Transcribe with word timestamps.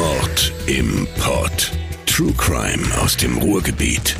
Mord 0.00 0.52
im 0.66 1.06
Pod. 1.18 1.72
True 2.06 2.32
Crime 2.38 2.82
aus 3.02 3.18
dem 3.18 3.36
Ruhrgebiet. 3.36 4.16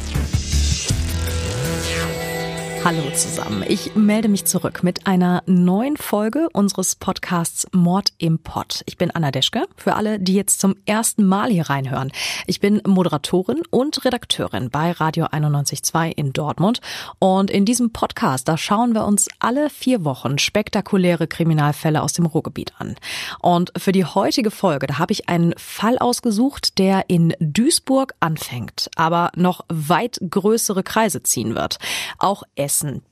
Hallo 2.82 3.02
zusammen. 3.14 3.62
Ich 3.68 3.94
melde 3.94 4.28
mich 4.28 4.46
zurück 4.46 4.82
mit 4.82 5.06
einer 5.06 5.42
neuen 5.44 5.98
Folge 5.98 6.48
unseres 6.54 6.94
Podcasts 6.94 7.66
Mord 7.72 8.14
im 8.16 8.38
Pod. 8.38 8.82
Ich 8.86 8.96
bin 8.96 9.10
Anna 9.10 9.30
Deschke, 9.30 9.66
für 9.76 9.96
alle, 9.96 10.18
die 10.18 10.34
jetzt 10.34 10.62
zum 10.62 10.74
ersten 10.86 11.26
Mal 11.26 11.50
hier 11.50 11.68
reinhören. 11.68 12.10
Ich 12.46 12.58
bin 12.58 12.80
Moderatorin 12.86 13.60
und 13.68 14.02
Redakteurin 14.06 14.70
bei 14.70 14.92
Radio 14.92 15.26
91.2 15.26 16.12
in 16.16 16.32
Dortmund. 16.32 16.80
Und 17.18 17.50
in 17.50 17.66
diesem 17.66 17.92
Podcast, 17.92 18.48
da 18.48 18.56
schauen 18.56 18.94
wir 18.94 19.04
uns 19.04 19.28
alle 19.40 19.68
vier 19.68 20.06
Wochen 20.06 20.38
spektakuläre 20.38 21.26
Kriminalfälle 21.26 22.00
aus 22.00 22.14
dem 22.14 22.24
Ruhrgebiet 22.24 22.72
an. 22.78 22.96
Und 23.40 23.72
für 23.76 23.92
die 23.92 24.06
heutige 24.06 24.50
Folge, 24.50 24.86
da 24.86 24.98
habe 24.98 25.12
ich 25.12 25.28
einen 25.28 25.52
Fall 25.58 25.98
ausgesucht, 25.98 26.78
der 26.78 27.10
in 27.10 27.34
Duisburg 27.40 28.14
anfängt, 28.20 28.90
aber 28.96 29.32
noch 29.36 29.66
weit 29.68 30.18
größere 30.28 30.82
Kreise 30.82 31.22
ziehen 31.22 31.54
wird. 31.54 31.78
Auch 32.18 32.42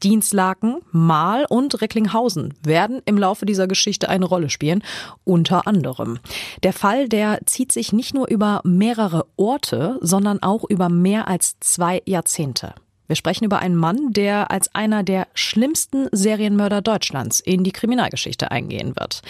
Dienstlaken, 0.03 0.79
Mahl 0.93 1.45
und 1.49 1.81
Recklinghausen 1.81 2.55
werden 2.63 3.03
im 3.05 3.19
Laufe 3.19 3.47
dieser 3.47 3.67
Geschichte 3.67 4.09
eine 4.09 4.25
Rolle 4.25 4.51
spielen, 4.51 4.83
unter 5.25 5.67
anderem. 5.67 6.19
Der 6.63 6.73
Fall, 6.73 7.09
der 7.09 7.41
zieht 7.47 7.73
sich 7.73 7.93
nicht 7.93 8.15
nur 8.15 8.29
über 8.29 8.61
mehrere 8.65 9.27
Orte, 9.37 9.99
sondern 10.01 10.43
auch 10.43 10.65
über 10.69 10.89
mehr 10.89 11.29
als 11.29 11.57
zwei 11.61 12.03
Jahrzehnte. 12.07 12.75
Wir 13.09 13.17
sprechen 13.17 13.45
über 13.45 13.59
einen 13.59 13.75
Mann, 13.75 14.13
der 14.13 14.51
als 14.51 14.75
einer 14.75 15.03
der 15.03 15.27
schlimmsten 15.33 16.09
Serienmörder 16.13 16.83
Deutschlands 16.83 17.41
in 17.41 17.65
die 17.65 17.73
Kriminalgeschichte 17.73 18.51
eingehen 18.51 18.95
wird. 18.97 19.23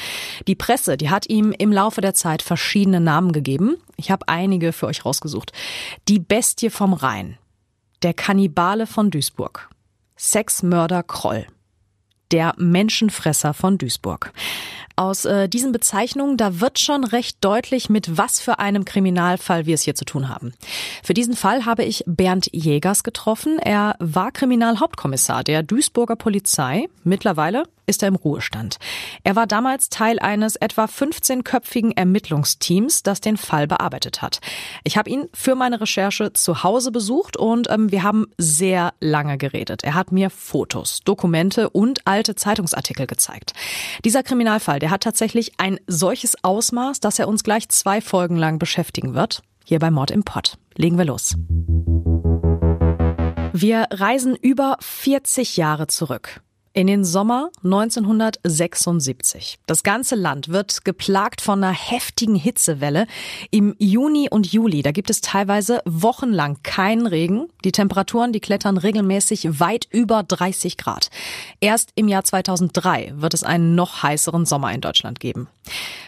Die 0.49 0.57
Presse, 0.57 0.97
die 0.97 1.11
hat 1.11 1.29
ihm 1.31 1.55
im 1.57 1.73
Laufe 1.73 2.01
der 2.01 2.13
Zeit 2.13 2.43
verschiedene 2.43 3.01
Namen 3.01 3.31
gegeben. 3.31 3.77
Ich 3.97 4.11
habe 4.11 4.27
einige 4.27 4.73
für 4.73 4.89
euch 4.89 5.05
rausgesucht. 5.05 5.53
Die 6.09 6.19
Bestie 6.19 6.71
vom 6.71 6.93
Rhein, 6.93 7.39
der 8.03 8.15
Kannibale 8.15 8.89
von 8.89 9.11
Duisburg, 9.11 9.71
Sexmörder 10.19 11.05
Kroll. 11.05 11.47
Der 12.33 12.53
Menschenfresser 12.59 13.55
von 13.55 13.79
Duisburg. 13.79 14.33
Aus 14.99 15.27
äh, 15.27 15.49
diesen 15.49 15.71
Bezeichnungen, 15.71 16.37
da 16.37 16.61
wird 16.61 16.81
schon 16.81 17.05
recht 17.05 17.37
deutlich, 17.41 17.89
mit 17.89 18.19
was 18.19 18.41
für 18.41 18.59
einem 18.59 18.85
Kriminalfall 18.85 19.65
wir 19.65 19.77
es 19.77 19.83
hier 19.83 19.95
zu 19.95 20.05
tun 20.05 20.29
haben. 20.29 20.55
Für 21.05 21.15
diesen 21.15 21.37
Fall 21.37 21.67
habe 21.67 21.85
ich 21.85 22.03
Bernd 22.09 22.49
Jägers 22.53 23.05
getroffen. 23.05 23.61
Er 23.61 23.95
war 24.01 24.33
Kriminalhauptkommissar 24.33 25.45
der 25.45 25.63
Duisburger 25.63 26.17
Polizei. 26.17 26.89
Mittlerweile 27.05 27.63
ist 27.89 28.03
er 28.03 28.09
im 28.09 28.15
Ruhestand. 28.15 28.77
Er 29.25 29.35
war 29.35 29.47
damals 29.47 29.89
Teil 29.89 30.19
eines 30.19 30.57
etwa 30.57 30.85
15-köpfigen 30.85 31.97
Ermittlungsteams, 31.97 33.03
das 33.03 33.21
den 33.21 33.37
Fall 33.37 33.67
bearbeitet 33.67 34.21
hat. 34.23 34.41
Ich 34.85 34.97
habe 34.97 35.11
ihn 35.11 35.29
für 35.33 35.55
meine 35.55 35.81
Recherche 35.81 36.33
zu 36.35 36.63
Hause 36.63 36.93
besucht 36.93 37.37
und 37.37 37.69
ähm, 37.71 37.91
wir 37.91 38.03
haben 38.03 38.27
sehr 38.37 38.93
lange 39.01 39.39
geredet. 39.39 39.85
Er 39.85 39.95
hat 39.95 40.13
mir 40.13 40.29
Fotos, 40.29 41.01
Dokumente 41.05 41.71
und 41.71 42.07
alte 42.07 42.35
Zeitungsartikel 42.35 43.07
gezeigt. 43.07 43.55
Dieser 44.05 44.23
Kriminalfall, 44.23 44.79
der 44.89 44.95
hat 44.95 45.03
tatsächlich 45.03 45.53
ein 45.59 45.79
solches 45.87 46.43
Ausmaß, 46.43 47.01
dass 47.01 47.19
er 47.19 47.29
uns 47.29 47.45
gleich 47.45 47.69
zwei 47.69 48.01
Folgen 48.01 48.37
lang 48.37 48.59
beschäftigen 48.59 49.13
wird. 49.13 49.43
Hier 49.63 49.81
bei 49.81 49.91
Mord 49.91 50.11
im 50.11 50.25
Pott. 50.25 50.57
Legen 50.77 50.97
wir 50.97 51.05
los. 51.05 51.35
Wir 53.53 53.87
reisen 53.91 54.35
über 54.35 54.79
40 54.81 55.59
Jahre 55.59 55.89
zurück 55.89 56.41
in 56.73 56.87
den 56.87 57.05
Sommer 57.05 57.51
1976. 57.65 59.59
Das 59.67 59.83
ganze 59.83 60.15
Land 60.15 60.49
wird 60.49 60.85
geplagt 60.85 61.41
von 61.41 61.63
einer 61.63 61.73
heftigen 61.73 62.35
Hitzewelle. 62.35 63.07
Im 63.51 63.75
Juni 63.79 64.29
und 64.31 64.53
Juli, 64.53 64.83
da 64.83 64.93
gibt 64.93 65.11
es 65.11 65.21
teilweise 65.21 65.81
wochenlang 65.85 66.63
keinen 66.63 67.07
Regen. 67.07 67.49
Die 67.65 67.73
Temperaturen, 67.73 68.33
die 68.33 68.41
klettern 68.41 68.77
regelmäßig 68.77 69.61
weit 69.61 69.89
über 69.91 70.23
30 70.23 70.77
Grad. 70.77 71.11
Erst 71.61 71.91
im 71.95 72.09
Jahr 72.09 72.25
2003 72.25 73.15
wird 73.17 73.35
es 73.35 73.45
einen 73.45 73.75
noch 73.75 74.03
heißeren 74.03 74.47
Sommer 74.47 74.73
in 74.73 74.81
Deutschland 74.81 75.21
geben. 75.21 75.49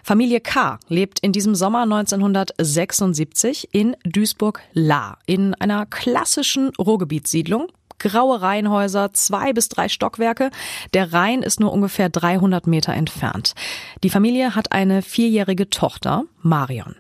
Familie 0.03 0.41
K. 0.41 0.79
lebt 0.89 1.21
in 1.21 1.33
diesem 1.33 1.55
Sommer 1.55 1.83
1976 1.83 3.69
in 3.73 3.97
Duisburg-Lahr 4.05 5.19
in 5.27 5.55
einer 5.55 5.87
klassischen 5.87 6.71
Ruhrgebietssiedlung 6.79 7.69
graue 8.01 8.41
Reihenhäuser, 8.41 9.13
zwei 9.13 9.53
bis 9.53 9.69
drei 9.69 9.89
Stockwerke. 9.89 10.51
Der 10.93 11.13
Rhein 11.13 11.43
ist 11.43 11.61
nur 11.61 11.73
ungefähr 11.73 12.09
300 12.09 12.67
Meter 12.67 12.93
entfernt. 12.95 13.55
Die 14.03 14.11
Familie 14.11 14.57
hat 14.57 14.73
eine 14.73 15.03
vierjährige 15.03 15.71
Tochter, 15.71 16.25
Marion. 16.43 16.97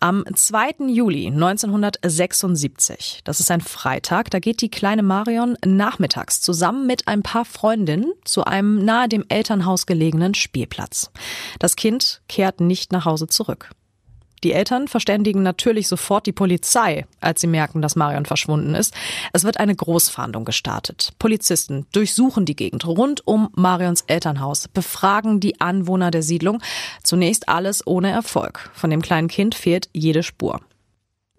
Am 0.00 0.24
2. 0.32 0.88
Juli 0.88 1.28
1976, 1.28 3.22
das 3.24 3.40
ist 3.40 3.50
ein 3.50 3.62
Freitag, 3.62 4.30
da 4.30 4.38
geht 4.38 4.60
die 4.60 4.70
kleine 4.70 5.02
Marion 5.02 5.56
nachmittags 5.64 6.42
zusammen 6.42 6.86
mit 6.86 7.08
ein 7.08 7.22
paar 7.22 7.46
Freundinnen 7.46 8.12
zu 8.24 8.44
einem 8.44 8.84
nahe 8.84 9.08
dem 9.08 9.24
Elternhaus 9.28 9.86
gelegenen 9.86 10.34
Spielplatz. 10.34 11.10
Das 11.58 11.76
Kind 11.76 12.20
kehrt 12.28 12.60
nicht 12.60 12.92
nach 12.92 13.06
Hause 13.06 13.28
zurück. 13.28 13.70
Die 14.44 14.52
Eltern 14.52 14.88
verständigen 14.88 15.42
natürlich 15.42 15.88
sofort 15.88 16.26
die 16.26 16.32
Polizei, 16.32 17.06
als 17.20 17.40
sie 17.40 17.46
merken, 17.46 17.82
dass 17.82 17.96
Marion 17.96 18.26
verschwunden 18.26 18.74
ist. 18.74 18.94
Es 19.32 19.44
wird 19.44 19.58
eine 19.58 19.74
Großfahndung 19.74 20.44
gestartet. 20.44 21.12
Polizisten 21.18 21.86
durchsuchen 21.92 22.44
die 22.44 22.56
Gegend 22.56 22.86
rund 22.86 23.26
um 23.26 23.48
Marions 23.54 24.02
Elternhaus, 24.02 24.68
befragen 24.68 25.40
die 25.40 25.60
Anwohner 25.60 26.10
der 26.10 26.22
Siedlung. 26.22 26.62
Zunächst 27.02 27.48
alles 27.48 27.86
ohne 27.86 28.10
Erfolg. 28.10 28.70
Von 28.74 28.90
dem 28.90 29.02
kleinen 29.02 29.28
Kind 29.28 29.54
fehlt 29.54 29.88
jede 29.92 30.22
Spur. 30.22 30.60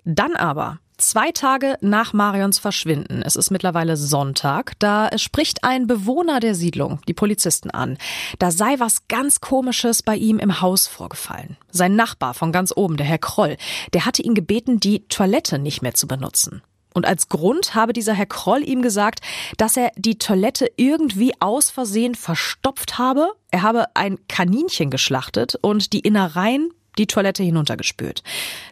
Dann 0.04 0.36
aber 0.36 0.80
Zwei 1.00 1.32
Tage 1.32 1.78
nach 1.82 2.14
Marions 2.14 2.58
Verschwinden, 2.58 3.22
es 3.22 3.36
ist 3.36 3.52
mittlerweile 3.52 3.96
Sonntag, 3.98 4.74
da 4.80 5.16
spricht 5.20 5.64
ein 5.64 5.86
Bewohner 5.86 6.40
der 6.40 6.56
Siedlung 6.56 7.02
die 7.08 7.14
Polizisten 7.14 7.70
an. 7.70 8.00
Da 8.40 8.50
sei 8.50 8.80
was 8.80 9.08
ganz 9.08 9.40
Komisches 9.40 10.02
bei 10.02 10.16
ihm 10.16 10.40
im 10.40 10.60
Haus 10.60 10.88
vorgefallen. 10.88 11.56
Sein 11.70 11.96
Nachbar 11.96 12.34
von 12.34 12.52
ganz 12.52 12.74
oben, 12.76 12.98
der 12.98 13.06
Herr 13.06 13.20
Kroll, 13.20 13.58
der 13.94 14.06
hatte 14.08 14.24
ihn 14.24 14.34
gebeten, 14.34 14.80
die 14.80 15.08
Toilette 15.08 15.60
nicht 15.60 15.84
mehr 15.84 15.94
zu 15.94 16.08
benutzen. 16.08 16.64
Und 16.96 17.06
als 17.06 17.30
Grund 17.30 17.76
habe 17.76 17.94
dieser 17.94 18.16
Herr 18.16 18.26
Kroll 18.26 18.68
ihm 18.68 18.82
gesagt, 18.82 19.20
dass 19.58 19.78
er 19.78 19.92
die 19.98 20.18
Toilette 20.18 20.68
irgendwie 20.78 21.32
aus 21.40 21.70
Versehen 21.70 22.16
verstopft 22.16 22.98
habe. 22.98 23.34
Er 23.52 23.62
habe 23.62 23.86
ein 23.96 24.18
Kaninchen 24.28 24.90
geschlachtet 24.90 25.54
und 25.62 25.94
die 25.94 26.00
Innereien 26.00 26.72
die 26.98 27.08
Toilette 27.08 27.44
hinuntergespült. 27.44 28.24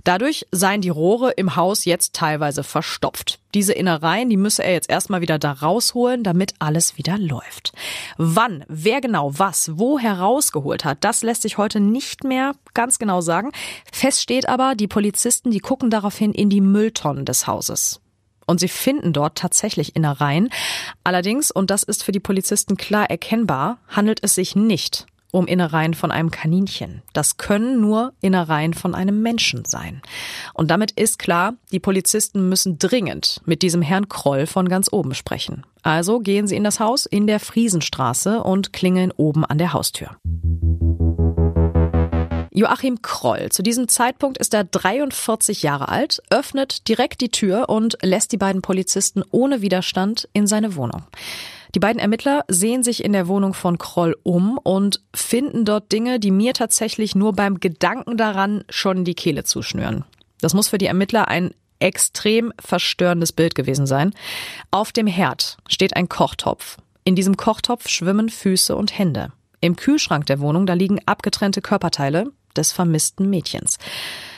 Dadurch 0.04 0.46
seien 0.52 0.82
die 0.82 0.90
Rohre 0.90 1.32
im 1.32 1.56
Haus 1.56 1.86
jetzt 1.86 2.14
teilweise 2.14 2.64
verstopft. 2.64 3.40
Diese 3.54 3.74
Innereien, 3.74 4.30
die 4.30 4.38
müsse 4.38 4.64
er 4.64 4.74
jetzt 4.74 4.90
erstmal 4.90 5.22
wieder 5.22 5.40
da 5.40 5.52
rausholen, 5.52 6.24
damit 6.24 6.54
alles 6.60 6.98
wieder 6.98 7.18
läuft. 7.18 7.74
Wann, 8.18 8.66
wer 8.68 9.02
genau 9.02 9.32
was, 9.38 9.78
wo 9.78 9.98
herausgeholt 9.98 10.84
hat, 10.84 10.98
das 11.02 11.24
lässt 11.24 11.44
sich 11.44 11.58
heute 11.58 11.80
nicht 11.80 12.24
mehr 12.24 12.54
ganz 12.74 13.00
genau 13.00 13.22
sagen. 13.22 13.52
Fest 13.92 14.22
steht 14.22 14.50
aber, 14.50 14.76
die 14.76 14.88
Polizisten, 14.88 15.52
die 15.52 15.60
gucken 15.60 15.90
daraufhin 15.90 16.34
in 16.34 16.50
die 16.50 16.62
Mülltonnen 16.62 17.26
des 17.26 17.48
Hauses. 17.48 18.02
Und 18.48 18.60
sie 18.60 18.68
finden 18.68 19.12
dort 19.12 19.38
tatsächlich 19.38 19.96
Innereien. 19.96 20.50
Allerdings, 21.04 21.50
und 21.50 21.72
das 21.72 21.82
ist 21.82 22.04
für 22.04 22.12
die 22.12 22.20
Polizisten 22.20 22.78
klar 22.78 23.10
erkennbar, 23.10 23.80
handelt 23.88 24.20
es 24.22 24.36
sich 24.36 24.56
nicht 24.56 25.08
um 25.36 25.48
Innereien 25.48 25.94
von 25.94 26.12
einem 26.12 26.32
Kaninchen. 26.32 27.02
Das 27.12 27.36
können 27.36 27.82
nur 27.82 28.14
Innereien 28.22 28.74
von 28.74 28.96
einem 28.96 29.22
Menschen 29.22 29.66
sein. 29.66 30.02
Und 30.54 30.72
damit 30.72 30.92
ist 30.92 31.20
klar, 31.20 31.56
die 31.74 31.82
Polizisten 31.82 32.48
müssen 32.48 32.80
dringend 32.80 33.42
mit 33.46 33.62
diesem 33.62 33.82
Herrn 33.82 34.08
Kroll 34.08 34.48
von 34.48 34.70
ganz 34.70 34.88
oben 34.92 35.14
sprechen. 35.14 35.66
Also 35.84 36.20
gehen 36.20 36.48
sie 36.48 36.56
in 36.56 36.64
das 36.64 36.80
Haus 36.80 37.06
in 37.06 37.28
der 37.28 37.42
Friesenstraße 37.42 38.42
und 38.44 38.72
klingeln 38.72 39.12
oben 39.12 39.44
an 39.44 39.58
der 39.58 39.74
Haustür. 39.74 40.16
Joachim 42.52 43.02
Kroll. 43.02 43.50
Zu 43.50 43.62
diesem 43.62 43.90
Zeitpunkt 43.90 44.38
ist 44.38 44.54
er 44.54 44.64
43 44.64 45.64
Jahre 45.64 45.90
alt, 45.90 46.24
öffnet 46.30 46.88
direkt 46.88 47.20
die 47.20 47.30
Tür 47.30 47.68
und 47.68 47.98
lässt 48.02 48.32
die 48.32 48.38
beiden 48.38 48.62
Polizisten 48.62 49.22
ohne 49.32 49.62
Widerstand 49.62 50.30
in 50.32 50.48
seine 50.48 50.78
Wohnung. 50.78 51.04
Die 51.76 51.80
beiden 51.80 52.00
Ermittler 52.00 52.46
sehen 52.48 52.84
sich 52.84 53.04
in 53.04 53.12
der 53.12 53.28
Wohnung 53.28 53.54
von 53.54 53.78
Kroll 53.78 54.16
um 54.24 54.58
und 54.58 55.02
finden 55.14 55.66
dort 55.66 55.92
Dinge, 55.92 56.22
die 56.22 56.32
mir 56.32 56.54
tatsächlich 56.54 57.16
nur 57.16 57.34
beim 57.34 57.60
Gedanken 57.60 58.16
daran 58.16 58.64
schon 58.70 59.04
die 59.04 59.14
Kehle 59.14 59.44
zuschnüren. 59.44 60.06
Das 60.40 60.54
muss 60.54 60.70
für 60.70 60.78
die 60.78 60.86
Ermittler 60.86 61.28
ein 61.28 61.54
extrem 61.80 62.54
verstörendes 62.62 63.34
Bild 63.34 63.56
gewesen 63.56 63.88
sein. 63.88 64.14
Auf 64.72 64.94
dem 64.94 65.06
Herd 65.06 65.58
steht 65.68 65.98
ein 65.98 66.08
Kochtopf. 66.08 66.78
In 67.04 67.16
diesem 67.16 67.36
Kochtopf 67.36 67.90
schwimmen 67.90 68.30
Füße 68.30 68.74
und 68.74 68.98
Hände. 68.98 69.34
Im 69.60 69.76
Kühlschrank 69.76 70.26
der 70.28 70.40
Wohnung, 70.40 70.66
da 70.66 70.74
liegen 70.74 71.02
abgetrennte 71.06 71.62
Körperteile 71.62 72.32
des 72.56 72.72
vermissten 72.72 73.30
Mädchens. 73.30 73.80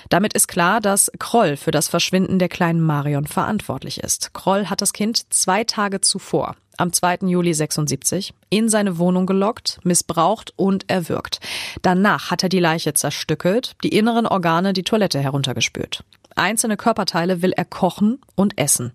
Damit 0.10 0.34
ist 0.34 0.48
klar, 0.48 0.80
dass 0.80 1.12
Kroll 1.20 1.58
für 1.58 1.72
das 1.72 1.90
Verschwinden 1.90 2.40
der 2.40 2.50
kleinen 2.50 2.82
Marion 2.82 3.28
verantwortlich 3.28 4.00
ist. 4.00 4.34
Kroll 4.34 4.68
hat 4.68 4.82
das 4.82 4.94
Kind 4.94 5.34
zwei 5.34 5.64
Tage 5.64 6.02
zuvor, 6.02 6.56
am 6.78 6.94
2. 6.94 7.20
Juli 7.28 7.54
76, 7.54 8.34
in 8.50 8.70
seine 8.70 8.98
Wohnung 8.98 9.26
gelockt, 9.26 9.80
missbraucht 9.84 10.54
und 10.56 10.90
erwürgt. 10.90 11.40
Danach 11.82 12.32
hat 12.32 12.44
er 12.44 12.50
die 12.50 12.60
Leiche 12.60 12.94
zerstückelt, 12.94 13.76
die 13.84 13.90
inneren 13.90 14.28
Organe 14.28 14.74
die 14.74 14.84
Toilette 14.84 15.20
heruntergespült. 15.20 16.04
Einzelne 16.36 16.78
Körperteile 16.78 17.42
will 17.42 17.52
er 17.52 17.66
kochen 17.66 18.22
und 18.36 18.58
essen. 18.58 18.94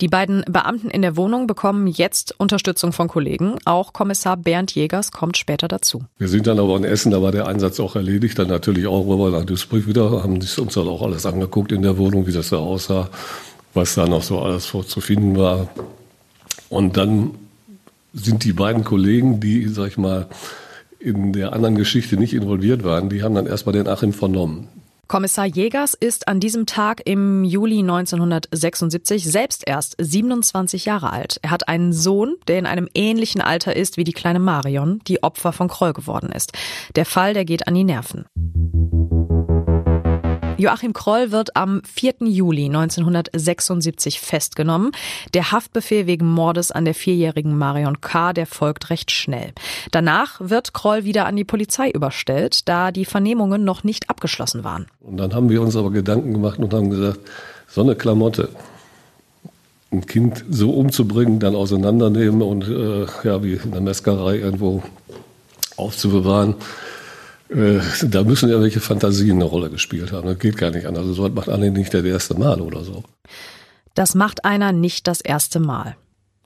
Die 0.00 0.08
beiden 0.08 0.44
Beamten 0.48 0.90
in 0.90 1.02
der 1.02 1.16
Wohnung 1.16 1.46
bekommen 1.46 1.86
jetzt 1.86 2.34
Unterstützung 2.38 2.92
von 2.92 3.08
Kollegen. 3.08 3.56
Auch 3.64 3.92
Kommissar 3.92 4.36
Bernd 4.36 4.74
Jägers 4.74 5.12
kommt 5.12 5.36
später 5.36 5.68
dazu. 5.68 6.04
Wir 6.18 6.28
sind 6.28 6.46
dann 6.46 6.58
aber 6.58 6.76
in 6.76 6.84
Essen, 6.84 7.12
da 7.12 7.22
war 7.22 7.32
der 7.32 7.46
Einsatz 7.46 7.78
auch 7.80 7.96
erledigt. 7.96 8.38
Dann 8.38 8.48
natürlich 8.48 8.86
auch 8.86 9.06
rüber 9.06 9.30
nach 9.30 9.44
Duisburg 9.44 9.86
wieder, 9.86 10.22
haben 10.22 10.34
uns 10.34 10.56
dann 10.56 10.88
auch 10.88 11.02
alles 11.02 11.26
angeguckt 11.26 11.72
in 11.72 11.82
der 11.82 11.98
Wohnung, 11.98 12.26
wie 12.26 12.32
das 12.32 12.50
da 12.50 12.56
aussah, 12.56 13.08
was 13.74 13.94
da 13.94 14.06
noch 14.06 14.22
so 14.22 14.40
alles 14.40 14.66
zu 14.66 15.00
finden 15.00 15.36
war. 15.36 15.68
Und 16.68 16.96
dann 16.96 17.32
sind 18.12 18.44
die 18.44 18.52
beiden 18.52 18.84
Kollegen, 18.84 19.40
die, 19.40 19.68
sag 19.68 19.88
ich 19.88 19.98
mal, 19.98 20.26
in 20.98 21.32
der 21.32 21.52
anderen 21.52 21.74
Geschichte 21.74 22.16
nicht 22.16 22.32
involviert 22.32 22.84
waren, 22.84 23.08
die 23.08 23.22
haben 23.22 23.34
dann 23.34 23.46
erstmal 23.46 23.72
den 23.72 23.88
Achim 23.88 24.12
vernommen. 24.12 24.68
Kommissar 25.08 25.46
Jägers 25.46 25.94
ist 25.94 26.28
an 26.28 26.40
diesem 26.40 26.64
Tag 26.64 27.02
im 27.04 27.44
Juli 27.44 27.80
1976 27.80 29.24
selbst 29.24 29.62
erst 29.66 29.94
27 29.98 30.86
Jahre 30.86 31.12
alt. 31.12 31.38
Er 31.42 31.50
hat 31.50 31.68
einen 31.68 31.92
Sohn, 31.92 32.36
der 32.48 32.58
in 32.58 32.66
einem 32.66 32.88
ähnlichen 32.94 33.42
Alter 33.42 33.76
ist 33.76 33.96
wie 33.96 34.04
die 34.04 34.12
kleine 34.12 34.38
Marion, 34.38 35.00
die 35.06 35.22
Opfer 35.22 35.52
von 35.52 35.68
Kroll 35.68 35.92
geworden 35.92 36.30
ist. 36.32 36.52
Der 36.96 37.04
Fall, 37.04 37.34
der 37.34 37.44
geht 37.44 37.68
an 37.68 37.74
die 37.74 37.84
Nerven. 37.84 38.24
Joachim 40.58 40.92
Kroll 40.92 41.30
wird 41.30 41.56
am 41.56 41.82
4. 41.84 42.14
Juli 42.20 42.66
1976 42.66 44.20
festgenommen. 44.20 44.92
Der 45.34 45.52
Haftbefehl 45.52 46.06
wegen 46.06 46.26
Mordes 46.26 46.70
an 46.70 46.84
der 46.84 46.94
vierjährigen 46.94 47.56
Marion 47.56 48.00
K., 48.00 48.32
der 48.32 48.46
folgt 48.46 48.90
recht 48.90 49.10
schnell. 49.10 49.52
Danach 49.90 50.40
wird 50.40 50.72
Kroll 50.72 51.04
wieder 51.04 51.26
an 51.26 51.36
die 51.36 51.44
Polizei 51.44 51.90
überstellt, 51.90 52.68
da 52.68 52.92
die 52.92 53.04
Vernehmungen 53.04 53.64
noch 53.64 53.84
nicht 53.84 54.10
abgeschlossen 54.10 54.64
waren. 54.64 54.86
Und 55.00 55.16
dann 55.16 55.34
haben 55.34 55.48
wir 55.48 55.62
uns 55.62 55.76
aber 55.76 55.90
Gedanken 55.90 56.32
gemacht 56.32 56.58
und 56.58 56.72
haben 56.74 56.90
gesagt, 56.90 57.20
so 57.68 57.80
eine 57.80 57.96
Klamotte, 57.96 58.50
ein 59.90 60.06
Kind 60.06 60.44
so 60.50 60.70
umzubringen, 60.70 61.40
dann 61.40 61.54
auseinandernehmen 61.54 62.42
und 62.42 62.68
äh, 62.68 63.06
ja, 63.24 63.42
wie 63.42 63.54
in 63.54 63.72
der 63.72 63.80
Meskerei 63.80 64.36
irgendwo 64.36 64.82
aufzubewahren, 65.76 66.54
äh, 67.54 67.80
da 68.02 68.24
müssen 68.24 68.48
ja 68.48 68.60
welche 68.60 68.80
Fantasien 68.80 69.36
eine 69.36 69.44
Rolle 69.44 69.70
gespielt 69.70 70.12
haben. 70.12 70.26
Das 70.26 70.38
geht 70.38 70.56
gar 70.56 70.70
nicht 70.70 70.86
anders. 70.86 71.06
Also 71.06 71.14
so 71.14 71.28
macht 71.28 71.48
einer 71.48 71.70
nicht 71.70 71.94
das 71.94 72.04
erste 72.04 72.34
Mal 72.34 72.60
oder 72.60 72.84
so. 72.84 73.04
Das 73.94 74.14
macht 74.14 74.44
einer 74.44 74.72
nicht 74.72 75.06
das 75.06 75.20
erste 75.20 75.60
Mal. 75.60 75.96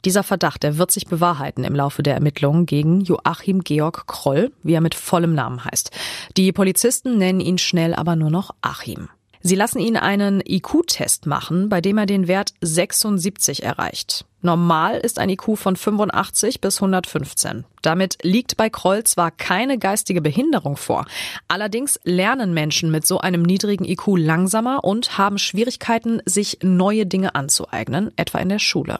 Dieser 0.05 0.23
Verdacht, 0.23 0.63
der 0.63 0.79
wird 0.79 0.93
sich 0.93 1.07
bewahrheiten 1.07 1.65
im 1.65 1.75
Laufe 1.75 2.03
der 2.03 2.15
Ermittlungen 2.15 2.67
gegen 2.67 3.01
Joachim 3.01 3.65
Georg 3.65 4.07
Kroll, 4.07 4.53
wie 4.63 4.75
er 4.75 4.81
mit 4.81 4.95
vollem 4.95 5.35
Namen 5.35 5.65
heißt. 5.65 5.91
Die 6.37 6.53
Polizisten 6.53 7.19
nennen 7.19 7.41
ihn 7.41 7.59
schnell 7.59 7.95
aber 7.95 8.15
nur 8.15 8.31
noch 8.31 8.55
Achim. 8.63 9.09
Sie 9.43 9.57
lassen 9.57 9.79
ihn 9.79 9.97
einen 9.97 10.43
IQ-Test 10.45 11.27
machen, 11.27 11.69
bei 11.69 11.81
dem 11.81 11.99
er 11.99 12.07
den 12.07 12.29
Wert 12.29 12.55
76 12.61 13.63
erreicht. 13.63 14.27
Normal 14.43 14.99
ist 14.99 15.19
ein 15.19 15.31
IQ 15.31 15.57
von 15.57 15.77
85 15.77 16.61
bis 16.61 16.77
115. 16.77 17.65
Damit 17.81 18.19
liegt 18.23 18.57
bei 18.57 18.69
Kroll 18.69 19.05
zwar 19.05 19.31
keine 19.31 19.79
geistige 19.79 20.21
Behinderung 20.21 20.77
vor, 20.77 21.07
allerdings 21.49 21.99
lernen 22.05 22.53
Menschen 22.53 22.91
mit 22.91 23.07
so 23.07 23.19
einem 23.19 23.43
niedrigen 23.43 23.85
IQ 23.85 24.19
langsamer 24.19 24.85
und 24.85 25.17
haben 25.17 25.39
Schwierigkeiten, 25.39 26.21
sich 26.27 26.59
neue 26.63 27.07
Dinge 27.07 27.35
anzueignen, 27.35 28.13
etwa 28.17 28.39
in 28.39 28.49
der 28.51 28.59
Schule. 28.59 28.99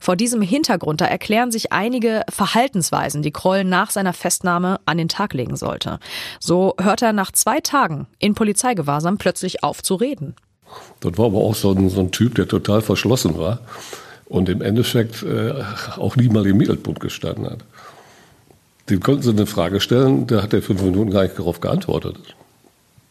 Vor 0.00 0.14
diesem 0.14 0.40
Hintergrund 0.40 1.00
da 1.00 1.06
erklären 1.06 1.50
sich 1.50 1.72
einige 1.72 2.22
Verhaltensweisen, 2.28 3.22
die 3.22 3.32
Kroll 3.32 3.64
nach 3.64 3.90
seiner 3.90 4.12
Festnahme 4.12 4.80
an 4.86 4.98
den 4.98 5.08
Tag 5.08 5.34
legen 5.34 5.56
sollte. 5.56 5.98
So 6.38 6.74
hört 6.80 7.02
er 7.02 7.12
nach 7.12 7.32
zwei 7.32 7.60
Tagen 7.60 8.06
in 8.18 8.34
Polizeigewahrsam 8.34 9.18
plötzlich 9.18 9.64
auf 9.64 9.82
zu 9.82 9.96
reden. 9.96 10.36
Das 11.00 11.18
war 11.18 11.26
aber 11.26 11.38
auch 11.38 11.54
so 11.54 11.72
ein, 11.72 11.88
so 11.90 12.00
ein 12.00 12.12
Typ, 12.12 12.34
der 12.36 12.46
total 12.46 12.82
verschlossen 12.82 13.38
war 13.38 13.60
und 14.28 14.48
im 14.48 14.60
Endeffekt 14.62 15.22
äh, 15.22 15.54
auch 15.96 16.16
nie 16.16 16.28
mal 16.28 16.46
im 16.46 16.56
Mittelpunkt 16.56 17.00
gestanden 17.00 17.46
hat. 17.46 17.58
Dem 18.90 19.00
konnten 19.00 19.22
sie 19.22 19.30
eine 19.30 19.46
Frage 19.46 19.80
stellen, 19.80 20.26
da 20.26 20.42
hat 20.42 20.52
er 20.52 20.62
fünf 20.62 20.82
Minuten 20.82 21.10
gar 21.10 21.22
nicht 21.22 21.38
darauf 21.38 21.60
geantwortet. 21.60 22.16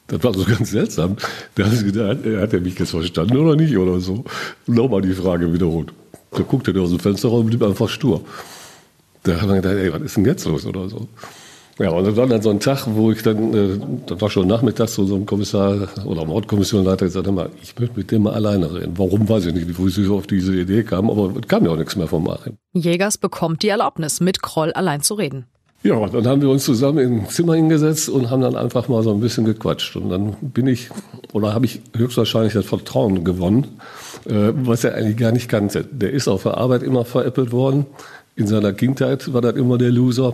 Das 0.08 0.24
war 0.24 0.34
so 0.34 0.46
ganz 0.46 0.70
seltsam. 0.72 1.18
Da 1.56 1.66
hat, 1.66 1.84
gedacht, 1.84 2.18
hat 2.42 2.54
er 2.54 2.62
mich 2.62 2.78
jetzt 2.78 2.92
verstanden 2.92 3.38
oder 3.38 3.56
nicht 3.56 3.76
oder 3.76 4.00
so. 4.00 4.24
Nochmal 4.68 5.02
die 5.02 5.14
Frage 5.14 5.52
wiederholt. 5.52 5.92
Da 6.32 6.44
guckte 6.44 6.72
er 6.72 6.82
aus 6.82 6.92
dem 6.92 7.00
Fenster 7.00 7.30
raus 7.30 7.42
und 7.42 7.48
blieb 7.48 7.64
einfach 7.64 7.90
stur. 7.90 8.22
Da 9.24 9.42
hat 9.42 9.48
man 9.48 9.62
gedacht, 9.62 9.76
ey, 9.76 9.92
was 9.92 10.02
ist 10.02 10.18
denn 10.18 10.26
jetzt 10.26 10.46
los 10.46 10.66
oder 10.66 10.88
so. 10.90 11.08
Ja, 11.77 11.89
und 11.89 12.06
das 12.06 12.16
war 12.16 12.25
dann 12.25 12.42
so 12.42 12.50
ein 12.50 12.62
Tag, 12.62 12.88
wo 12.88 13.12
ich 13.12 13.22
dann, 13.22 13.54
äh, 13.54 13.80
das 14.06 14.22
war 14.22 14.30
schon 14.30 14.48
nachmittags, 14.48 14.95
so, 14.95 15.06
so 15.06 15.16
ein 15.16 15.25
Kommissar 15.25 15.89
oder 16.06 16.24
Mordkommissionleiter 16.24 17.06
gesagt 17.06 17.27
hat, 17.27 17.51
ich 17.62 17.77
möchte 17.77 17.98
mit 17.98 18.12
dem 18.12 18.24
mal 18.24 18.33
alleine 18.33 18.74
reden. 18.74 18.94
Warum, 18.95 19.27
weiß 19.27 19.48
ich 19.48 19.54
nicht, 19.54 19.77
wo 19.77 19.88
ich 19.88 19.95
so 19.95 20.18
auf 20.18 20.27
diese 20.27 20.56
Idee 20.56 20.83
kam, 20.83 21.10
aber 21.10 21.33
es 21.42 21.48
kam 21.48 21.66
ja 21.66 21.72
auch 21.72 21.77
nichts 21.77 21.98
mehr 21.98 22.07
von 22.07 22.30
Achim. 22.30 22.57
Jägers 22.74 23.18
bekommt 23.18 23.62
die 23.62 23.68
Erlaubnis, 23.68 24.22
mit 24.22 24.42
Kroll 24.42 24.72
allein 24.72 25.01
zu 25.01 25.16
reden. 25.16 25.45
Ja, 25.83 26.07
dann 26.07 26.25
haben 26.25 26.42
wir 26.42 26.50
uns 26.50 26.63
zusammen 26.63 26.98
im 26.98 27.30
Zimmer 27.30 27.54
hingesetzt 27.54 28.10
und 28.10 28.31
haben 28.31 28.42
dann 28.42 28.56
einfach 28.56 28.88
mal 28.88 29.04
so 29.04 29.13
ein 29.13 29.19
bisschen 29.19 29.45
gequatscht. 29.45 29.95
Und 29.98 30.10
dann 30.10 30.36
bin 30.42 30.66
ich, 30.66 30.89
oder 31.31 31.54
habe 31.54 31.66
ich 31.66 31.81
höchstwahrscheinlich 31.95 32.54
das 32.54 32.66
Vertrauen 32.66 33.24
gewonnen, 33.24 33.68
äh, 34.25 34.51
was 34.56 34.83
er 34.83 34.95
eigentlich 34.95 35.18
gar 35.18 35.31
nicht 35.31 35.48
kannte. 35.48 35.83
Der 35.83 36.12
ist 36.12 36.27
auf 36.27 36.42
der 36.44 36.57
Arbeit 36.57 36.81
immer 36.81 37.06
veräppelt 37.06 37.51
worden. 37.51 37.86
In 38.36 38.48
seiner 38.48 38.74
Kindheit 38.74 39.31
war 39.31 39.42
das 39.42 39.56
immer 39.57 39.77
der 39.77 39.92
Loser. 39.92 40.33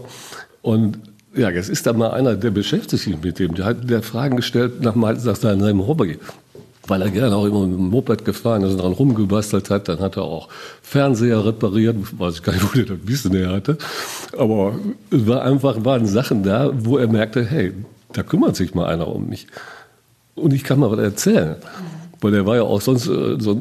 Und 0.62 1.00
ja, 1.36 1.50
jetzt 1.50 1.70
ist 1.70 1.86
da 1.88 1.94
mal 1.94 2.12
einer, 2.12 2.36
der 2.36 2.52
beschäftigt 2.52 3.04
sich 3.04 3.22
mit 3.22 3.40
dem. 3.40 3.56
Der 3.56 3.66
hat 3.66 3.90
der 3.90 4.04
Fragen 4.04 4.36
gestellt 4.36 4.82
nach 4.82 4.96
er, 4.96 5.16
seinem 5.16 5.88
Hobby. 5.88 6.20
Weil 6.88 7.04
er 7.04 7.10
gerne 7.10 7.36
auch 7.36 7.46
immer 7.46 7.68
mit 7.68 7.78
dem 7.78 7.90
Moped 7.90 8.26
gefahren 8.26 8.64
ist 8.64 8.72
und 8.72 8.82
dran 8.82 8.94
rumgebastelt 8.94 9.70
hat. 9.70 9.88
Dann 9.88 10.00
hat 10.00 10.18
er 10.18 10.24
auch 10.24 10.50
Fernseher 10.82 11.46
repariert. 11.46 11.96
Weiß 12.20 12.36
ich 12.36 12.44
gar 12.44 12.54
nicht, 12.54 12.64
wo 12.64 12.76
der 12.76 12.86
das 12.86 12.98
Wissen 13.04 13.32
her 13.34 13.52
hatte. 13.52 13.78
Aber 14.38 14.76
es 15.10 15.28
war 15.28 15.44
einfach, 15.44 15.86
waren 15.86 16.06
Sachen 16.06 16.44
da, 16.44 16.72
wo 16.74 16.98
er 16.98 17.08
merkte, 17.08 17.46
hey, 17.46 17.74
da 18.14 18.24
kümmert 18.24 18.56
sich 18.56 18.74
mal 18.74 18.88
einer 18.88 19.08
um 19.08 19.30
mich. 19.30 19.48
Und 20.36 20.54
ich 20.54 20.64
kann 20.64 20.80
mal 20.80 20.92
was 20.92 21.00
erzählen. 21.00 21.56
Weil 22.20 22.32
der 22.32 22.46
war 22.46 22.56
ja 22.56 22.64
auch 22.64 22.82
sonst 22.82 23.08
äh, 23.08 23.38
so, 23.40 23.60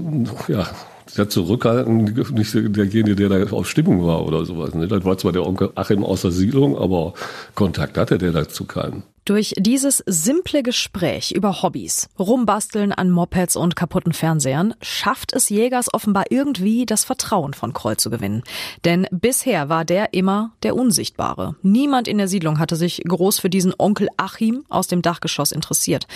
ja, 0.48 0.66
sehr 1.12 1.28
zurückhaltend, 1.28 2.32
nicht 2.32 2.54
derjenige, 2.54 3.16
der 3.16 3.28
da 3.28 3.52
auf 3.52 3.68
Stimmung 3.68 4.06
war 4.06 4.24
oder 4.24 4.44
sowas. 4.44 4.74
Ne? 4.74 4.86
Das 4.88 5.04
war 5.04 5.18
zwar 5.18 5.32
der 5.32 5.46
Onkel 5.46 5.70
Achim 5.74 6.04
aus 6.04 6.22
der 6.22 6.30
Siedlung, 6.30 6.78
aber 6.78 7.14
Kontakt 7.54 7.98
hatte 7.98 8.18
der 8.18 8.32
dazu 8.32 8.64
keinen. 8.64 9.02
Durch 9.30 9.54
dieses 9.56 10.02
simple 10.06 10.64
Gespräch 10.64 11.30
über 11.30 11.62
Hobbys, 11.62 12.08
Rumbasteln 12.18 12.90
an 12.90 13.12
Mopeds 13.12 13.54
und 13.54 13.76
kaputten 13.76 14.12
Fernsehern, 14.12 14.74
schafft 14.82 15.32
es 15.34 15.50
Jägers 15.50 15.94
offenbar 15.94 16.24
irgendwie, 16.30 16.84
das 16.84 17.04
Vertrauen 17.04 17.54
von 17.54 17.72
Kroll 17.72 17.96
zu 17.96 18.10
gewinnen. 18.10 18.42
Denn 18.84 19.06
bisher 19.12 19.68
war 19.68 19.84
der 19.84 20.14
immer 20.14 20.50
der 20.64 20.74
Unsichtbare. 20.74 21.54
Niemand 21.62 22.08
in 22.08 22.18
der 22.18 22.26
Siedlung 22.26 22.58
hatte 22.58 22.74
sich 22.74 23.04
groß 23.06 23.38
für 23.38 23.48
diesen 23.48 23.72
Onkel 23.78 24.08
Achim 24.16 24.64
aus 24.68 24.88
dem 24.88 25.00
Dachgeschoss 25.00 25.52
interessiert. 25.52 26.08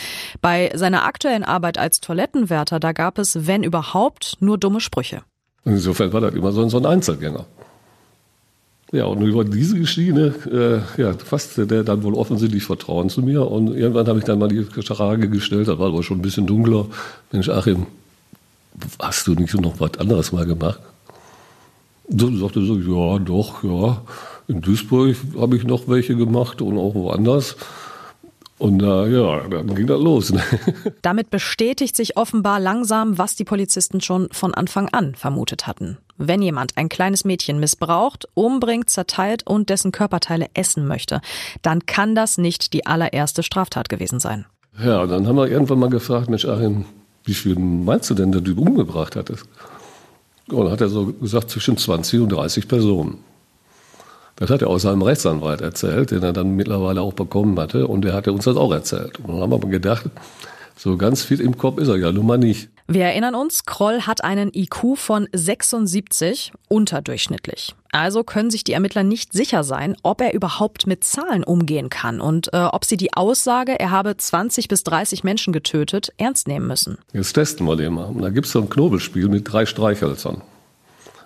Bei 0.42 0.72
seiner 0.74 1.04
aktuellen 1.04 1.44
Arbeit 1.44 1.78
als 1.78 2.00
Toilettenwärter, 2.00 2.80
da 2.80 2.90
gab 2.90 3.18
es, 3.18 3.46
wenn 3.46 3.62
überhaupt, 3.62 4.38
nur 4.40 4.58
dumme 4.58 4.80
Sprüche. 4.80 5.22
Insofern 5.64 6.12
war 6.12 6.20
das 6.20 6.34
immer 6.34 6.50
so 6.50 6.66
ein 6.76 6.84
Einzelgänger. 6.84 7.46
Ja, 8.94 9.06
und 9.06 9.22
über 9.22 9.44
diese 9.44 9.84
Schiene 9.88 10.32
äh, 10.46 11.02
ja, 11.02 11.12
fasste 11.14 11.66
der 11.66 11.82
dann 11.82 12.04
wohl 12.04 12.14
offensichtlich 12.14 12.62
Vertrauen 12.62 13.10
zu 13.10 13.22
mir. 13.22 13.50
Und 13.50 13.74
irgendwann 13.74 14.06
habe 14.06 14.20
ich 14.20 14.24
dann 14.24 14.38
mal 14.38 14.46
die 14.46 14.62
Frage 14.62 15.28
gestellt, 15.28 15.66
da 15.66 15.80
war 15.80 15.88
aber 15.88 16.04
schon 16.04 16.18
ein 16.18 16.22
bisschen 16.22 16.46
dunkler. 16.46 16.86
Mensch, 17.32 17.48
Achim, 17.48 17.86
hast 19.00 19.26
du 19.26 19.34
nicht 19.34 19.52
noch 19.54 19.80
was 19.80 19.98
anderes 19.98 20.30
mal 20.30 20.46
gemacht? 20.46 20.78
So 22.08 22.36
sagte 22.36 22.64
so, 22.64 22.78
ja, 22.78 23.18
doch, 23.18 23.64
ja. 23.64 24.00
In 24.46 24.60
Duisburg 24.60 25.16
habe 25.40 25.56
ich 25.56 25.64
noch 25.64 25.88
welche 25.88 26.14
gemacht 26.14 26.62
und 26.62 26.78
auch 26.78 26.94
woanders. 26.94 27.56
Und 28.58 28.82
äh, 28.82 29.08
ja, 29.08 29.48
dann 29.48 29.74
ging 29.74 29.86
das 29.86 30.00
los. 30.00 30.32
Ne? 30.32 30.42
Damit 31.02 31.30
bestätigt 31.30 31.96
sich 31.96 32.16
offenbar 32.16 32.60
langsam, 32.60 33.18
was 33.18 33.34
die 33.34 33.44
Polizisten 33.44 34.00
schon 34.00 34.28
von 34.30 34.54
Anfang 34.54 34.88
an 34.90 35.14
vermutet 35.16 35.66
hatten. 35.66 35.98
Wenn 36.16 36.40
jemand 36.40 36.76
ein 36.76 36.88
kleines 36.88 37.24
Mädchen 37.24 37.58
missbraucht, 37.58 38.28
umbringt, 38.34 38.90
zerteilt 38.90 39.44
und 39.44 39.70
dessen 39.70 39.90
Körperteile 39.90 40.46
essen 40.54 40.86
möchte, 40.86 41.20
dann 41.62 41.86
kann 41.86 42.14
das 42.14 42.38
nicht 42.38 42.72
die 42.72 42.86
allererste 42.86 43.42
Straftat 43.42 43.88
gewesen 43.88 44.20
sein. 44.20 44.46
Ja, 44.78 45.06
dann 45.06 45.26
haben 45.26 45.36
wir 45.36 45.48
irgendwann 45.48 45.80
mal 45.80 45.90
gefragt, 45.90 46.30
Mensch 46.30 46.44
Achim, 46.44 46.84
wie 47.24 47.34
viel 47.34 47.56
meinst 47.56 48.10
du 48.10 48.14
denn, 48.14 48.30
der 48.30 48.40
du 48.40 48.60
umgebracht 48.60 49.16
hattest? 49.16 49.46
Und 50.48 50.64
dann 50.64 50.72
hat 50.72 50.80
er 50.80 50.88
so 50.88 51.06
gesagt, 51.06 51.50
zwischen 51.50 51.76
20 51.76 52.20
und 52.20 52.28
30 52.30 52.68
Personen. 52.68 53.18
Das 54.36 54.50
hat 54.50 54.62
er 54.62 54.68
aus 54.68 54.82
seinem 54.82 55.02
Rechtsanwalt 55.02 55.60
erzählt, 55.60 56.10
den 56.10 56.22
er 56.22 56.32
dann 56.32 56.56
mittlerweile 56.56 57.00
auch 57.00 57.12
bekommen 57.12 57.58
hatte. 57.58 57.86
Und 57.86 58.02
der 58.02 58.14
hatte 58.14 58.32
uns 58.32 58.44
das 58.44 58.56
auch 58.56 58.72
erzählt. 58.72 59.18
Und 59.20 59.28
dann 59.28 59.40
haben 59.40 59.62
wir 59.62 59.70
gedacht, 59.70 60.10
So 60.76 60.96
ganz 60.96 61.22
fit 61.22 61.40
im 61.40 61.56
Kopf 61.56 61.78
ist 61.78 61.88
er 61.88 61.96
ja 61.96 62.10
nun 62.10 62.26
mal 62.26 62.38
nicht. 62.38 62.68
Wir 62.86 63.04
erinnern 63.04 63.34
uns, 63.34 63.64
Kroll 63.64 64.02
hat 64.02 64.24
einen 64.24 64.50
IQ 64.52 64.96
von 64.96 65.26
76, 65.32 66.52
unterdurchschnittlich. 66.68 67.74
Also 67.92 68.24
können 68.24 68.50
sich 68.50 68.64
die 68.64 68.72
Ermittler 68.72 69.04
nicht 69.04 69.32
sicher 69.32 69.64
sein, 69.64 69.96
ob 70.02 70.20
er 70.20 70.34
überhaupt 70.34 70.86
mit 70.86 71.04
Zahlen 71.04 71.44
umgehen 71.44 71.88
kann 71.88 72.20
und 72.20 72.52
äh, 72.52 72.58
ob 72.58 72.84
sie 72.84 72.98
die 72.98 73.14
Aussage, 73.14 73.78
er 73.78 73.90
habe 73.90 74.16
20 74.16 74.68
bis 74.68 74.82
30 74.82 75.24
Menschen 75.24 75.52
getötet, 75.52 76.12
ernst 76.18 76.46
nehmen 76.48 76.66
müssen. 76.66 76.98
Jetzt 77.14 77.32
testen 77.32 77.66
wir 77.66 77.76
den 77.76 77.94
mal. 77.94 78.06
Und 78.06 78.20
da 78.20 78.28
gibt 78.28 78.46
es 78.46 78.52
so 78.52 78.60
ein 78.60 78.68
Knobelspiel 78.68 79.28
mit 79.28 79.50
drei 79.50 79.64
Streichhölzern. 79.64 80.42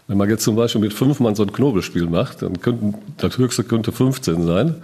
Wenn 0.08 0.16
man 0.16 0.28
jetzt 0.30 0.42
zum 0.42 0.56
Beispiel 0.56 0.80
mit 0.80 0.94
fünf 0.94 1.20
Mann 1.20 1.34
so 1.34 1.42
ein 1.42 1.52
Knobelspiel 1.52 2.06
macht, 2.06 2.40
dann 2.40 2.60
könnten, 2.60 2.94
das 3.18 3.36
höchste 3.36 3.62
könnte 3.62 3.92
15 3.92 4.46
sein. 4.46 4.76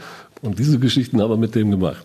Und 0.42 0.58
diese 0.58 0.78
Geschichten 0.78 1.20
haben 1.20 1.30
wir 1.30 1.38
mit 1.38 1.54
dem 1.54 1.70
gemacht. 1.70 2.04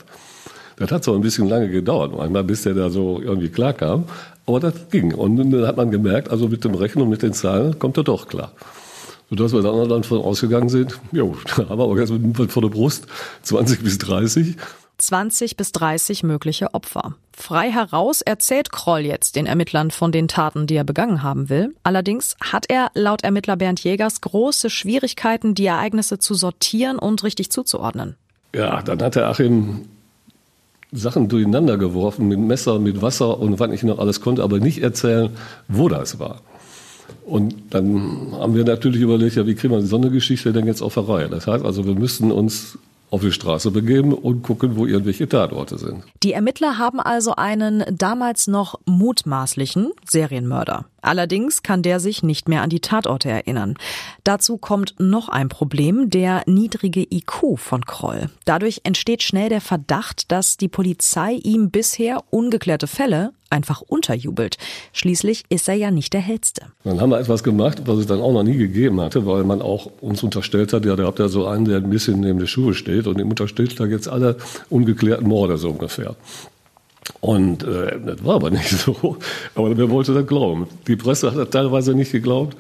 Das 0.78 0.90
hat 0.92 1.04
so 1.04 1.14
ein 1.14 1.20
bisschen 1.20 1.50
lange 1.50 1.70
gedauert, 1.70 2.14
manchmal, 2.16 2.46
bis 2.46 2.64
der 2.64 2.74
da 2.74 2.90
so 2.90 3.22
irgendwie 3.22 3.50
klar 3.50 3.74
kam. 3.74 4.06
Aber 4.46 4.62
das 4.62 4.74
ging. 4.90 5.14
Und 5.14 5.36
dann 5.36 5.68
hat 5.68 5.76
man 5.76 5.92
gemerkt, 5.92 6.32
also 6.32 6.48
mit 6.48 6.64
dem 6.64 6.74
Rechnen 6.74 7.04
und 7.04 7.10
mit 7.10 7.22
den 7.22 7.34
Zahlen 7.34 7.78
kommt 7.78 7.98
er 7.98 8.04
doch 8.04 8.30
klar. 8.30 8.54
Sodass 9.30 9.52
wir 9.52 9.62
dann 9.62 9.90
davon 9.90 10.22
ausgegangen 10.22 10.70
sind, 10.70 10.98
jo, 11.12 11.36
da 11.58 11.68
haben 11.68 11.78
wir 11.78 11.84
aber 11.84 11.96
ganz 11.96 12.14
vor 12.52 12.62
der 12.62 12.70
Brust 12.70 13.08
20 13.44 13.84
bis 13.84 13.98
30. 13.98 14.56
20 15.00 15.58
bis 15.58 15.72
30 15.72 16.24
mögliche 16.24 16.74
Opfer. 16.74 17.16
Frei 17.34 17.72
heraus 17.72 18.22
erzählt 18.22 18.72
Kroll 18.72 19.02
jetzt 19.02 19.36
den 19.36 19.46
Ermittlern 19.46 19.92
von 19.92 20.12
den 20.12 20.28
Taten, 20.28 20.68
die 20.68 20.76
er 20.76 20.84
begangen 20.84 21.24
haben 21.24 21.50
will. 21.50 21.74
Allerdings 21.84 22.36
hat 22.42 22.66
er 22.70 22.92
laut 22.94 23.24
Ermittler 23.24 23.56
Bernd 23.56 23.84
Jägers 23.84 24.22
große 24.22 24.70
Schwierigkeiten, 24.70 25.56
die 25.56 25.66
Ereignisse 25.66 26.20
zu 26.20 26.34
sortieren 26.34 27.00
und 27.00 27.24
richtig 27.24 27.50
zuzuordnen. 27.50 28.16
Ja, 28.54 28.82
dann 28.82 29.02
hat 29.02 29.16
der 29.16 29.28
Achim 29.28 29.86
Sachen 30.92 31.30
durcheinander 31.30 31.78
geworfen 31.78 32.28
mit 32.28 32.40
Messer, 32.40 32.80
mit 32.80 33.02
Wasser 33.02 33.40
und 33.40 33.60
was 33.60 33.72
ich 33.72 33.84
noch 33.84 34.00
alles 34.00 34.22
konnte, 34.22 34.44
aber 34.44 34.60
nicht 34.60 34.82
erzählen, 34.82 35.30
wo 35.68 35.88
das 35.88 36.20
war. 36.20 36.42
Und 37.26 37.56
dann 37.70 38.34
haben 38.34 38.56
wir 38.56 38.64
natürlich 38.64 39.02
überlegt, 39.02 39.36
ja, 39.36 39.46
wie 39.46 39.56
kriegen 39.56 39.74
wir 39.74 39.82
so 39.82 39.98
eine 39.98 40.10
denn 40.10 40.66
jetzt 40.66 40.82
auf 40.82 40.96
der 40.96 41.08
Reihe? 41.08 41.30
Das 41.30 41.48
heißt 41.48 41.64
also, 41.64 41.86
wir 41.86 41.94
müssten 41.94 42.32
uns 42.32 42.78
auf 43.12 43.22
die 43.22 43.32
Straße 43.32 43.72
begeben 43.72 44.14
und 44.14 44.44
gucken, 44.44 44.76
wo 44.76 44.86
irgendwelche 44.86 45.28
Tatorte 45.28 45.78
sind. 45.78 46.04
Die 46.24 46.34
Ermittler 46.34 46.78
haben 46.78 47.00
also 47.00 47.36
einen 47.36 47.84
damals 47.92 48.48
noch 48.48 48.80
mutmaßlichen 48.86 49.92
Serienmörder. 50.06 50.86
Allerdings 51.02 51.64
kann 51.64 51.82
der 51.82 52.00
sich 52.00 52.24
nicht 52.24 52.50
mehr 52.50 52.62
an 52.62 52.70
die 52.70 52.80
Tatorte 52.80 53.30
erinnern. 53.30 53.76
Dazu 54.24 54.58
kommt 54.58 54.96
noch 55.00 55.30
ein 55.30 55.50
Problem, 55.50 56.10
der 56.10 56.44
niedrige 56.46 57.02
IQ 57.02 57.58
von 57.58 57.86
Kroll. 57.86 58.30
Dadurch 58.46 58.82
entsteht 58.84 59.24
schnell 59.24 59.50
der 59.50 59.62
Verdacht, 59.62 60.32
dass 60.32 60.58
die 60.58 60.68
Polizei 60.68 61.34
ihm 61.44 61.72
bisher 61.72 62.24
ungeklärte 62.30 62.88
Fälle 62.88 63.32
einfach 63.50 63.82
unterjubelt. 63.82 64.58
Schließlich 64.94 65.44
ist 65.50 65.68
er 65.68 65.76
ja 65.76 65.92
nicht 65.92 66.14
der 66.14 66.22
Hellste. 66.22 66.68
Dann 66.84 67.02
haben 67.02 67.10
wir 67.10 67.20
etwas 67.20 67.44
gemacht, 67.44 67.82
was 67.86 67.98
es 68.00 68.08
dann 68.08 68.22
auch 68.22 68.32
noch 68.32 68.44
nie 68.44 68.58
gegeben 68.58 69.02
hatte, 69.02 69.26
weil 69.26 69.44
man 69.44 69.62
auch 69.62 69.90
uns 70.02 70.24
unterstellt 70.24 70.74
hat, 70.74 70.86
ja, 70.86 70.96
da 70.96 71.06
habt 71.06 71.20
ihr 71.20 71.30
so 71.30 71.48
einen, 71.48 71.66
der 71.66 71.78
ein 71.78 71.90
bisschen 71.90 72.20
neben 72.20 72.40
der 72.40 72.48
Schuhe 72.48 72.74
steht 72.74 73.08
und 73.08 73.20
ihm 73.20 73.30
unterstellt 73.30 73.80
da 73.80 73.86
jetzt 73.86 74.08
alle 74.08 74.38
ungeklärten 74.70 75.28
Morde 75.28 75.58
so 75.58 75.70
ungefähr. 75.70 76.16
Und 77.22 77.64
äh, 77.64 78.00
das 78.06 78.24
war 78.24 78.36
aber 78.36 78.50
nicht 78.52 78.70
so. 78.70 79.18
Aber 79.56 79.78
wer 79.78 79.90
wollte 79.90 80.14
das 80.14 80.28
glauben? 80.28 80.68
Die 80.88 80.96
Presse 80.96 81.32
hat 81.32 81.38
das 81.38 81.50
teilweise 81.50 81.94
nicht 81.94 82.12
geglaubt 82.12 82.56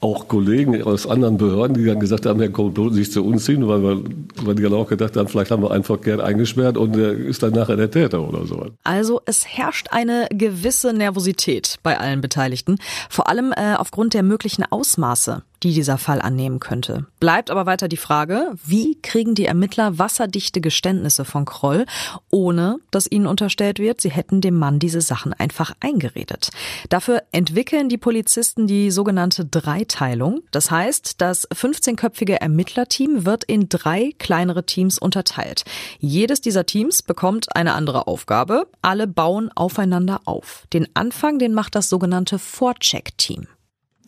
auch 0.00 0.28
Kollegen 0.28 0.82
aus 0.82 1.06
anderen 1.06 1.38
Behörden, 1.38 1.76
die 1.76 1.84
dann 1.84 1.98
gesagt 1.98 2.26
haben, 2.26 2.38
Herr 2.40 2.50
Kohl, 2.50 2.92
sich 2.92 3.10
zu 3.10 3.24
uns 3.24 3.44
ziehen, 3.44 3.66
weil, 3.66 3.82
wir, 3.82 4.04
weil 4.42 4.54
die 4.54 4.62
dann 4.62 4.74
auch 4.74 4.88
gedacht 4.88 5.16
haben, 5.16 5.26
vielleicht 5.26 5.50
haben 5.50 5.62
wir 5.62 5.70
einfach 5.70 6.00
gern 6.00 6.20
eingesperrt 6.20 6.76
und 6.76 6.96
er 6.96 7.12
ist 7.12 7.42
dann 7.42 7.52
nachher 7.52 7.76
der 7.76 7.90
Täter 7.90 8.28
oder 8.28 8.46
so. 8.46 8.66
Also 8.84 9.22
es 9.24 9.46
herrscht 9.46 9.88
eine 9.90 10.28
gewisse 10.30 10.92
Nervosität 10.92 11.78
bei 11.82 11.98
allen 11.98 12.20
Beteiligten, 12.20 12.76
vor 13.08 13.28
allem 13.28 13.52
äh, 13.56 13.74
aufgrund 13.74 14.12
der 14.12 14.22
möglichen 14.22 14.64
Ausmaße 14.68 15.42
die 15.62 15.72
dieser 15.72 15.98
Fall 15.98 16.20
annehmen 16.20 16.60
könnte. 16.60 17.06
Bleibt 17.20 17.50
aber 17.50 17.66
weiter 17.66 17.88
die 17.88 17.96
Frage, 17.96 18.52
wie 18.64 18.98
kriegen 19.00 19.34
die 19.34 19.46
Ermittler 19.46 19.98
wasserdichte 19.98 20.60
Geständnisse 20.60 21.24
von 21.24 21.44
Kroll, 21.44 21.86
ohne 22.30 22.78
dass 22.90 23.10
ihnen 23.10 23.26
unterstellt 23.26 23.78
wird, 23.78 24.00
sie 24.00 24.10
hätten 24.10 24.40
dem 24.40 24.58
Mann 24.58 24.78
diese 24.78 25.00
Sachen 25.00 25.32
einfach 25.32 25.72
eingeredet. 25.80 26.50
Dafür 26.88 27.22
entwickeln 27.32 27.88
die 27.88 27.98
Polizisten 27.98 28.66
die 28.66 28.90
sogenannte 28.90 29.44
Dreiteilung. 29.44 30.42
Das 30.50 30.70
heißt, 30.70 31.20
das 31.20 31.48
15-köpfige 31.50 32.40
Ermittlerteam 32.40 33.24
wird 33.24 33.44
in 33.44 33.68
drei 33.68 34.12
kleinere 34.18 34.64
Teams 34.64 34.98
unterteilt. 34.98 35.64
Jedes 35.98 36.40
dieser 36.40 36.66
Teams 36.66 37.02
bekommt 37.02 37.54
eine 37.56 37.74
andere 37.74 38.06
Aufgabe. 38.06 38.66
Alle 38.82 39.06
bauen 39.06 39.50
aufeinander 39.54 40.20
auf. 40.24 40.66
Den 40.72 40.88
Anfang, 40.94 41.38
den 41.38 41.54
macht 41.54 41.74
das 41.74 41.88
sogenannte 41.88 42.38
Vorcheck-Team. 42.38 43.46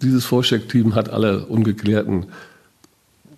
Dieses 0.03 0.25
Vorcheck-Team 0.25 0.95
hat 0.95 1.11
alle 1.11 1.47
ungeklärten 1.47 2.27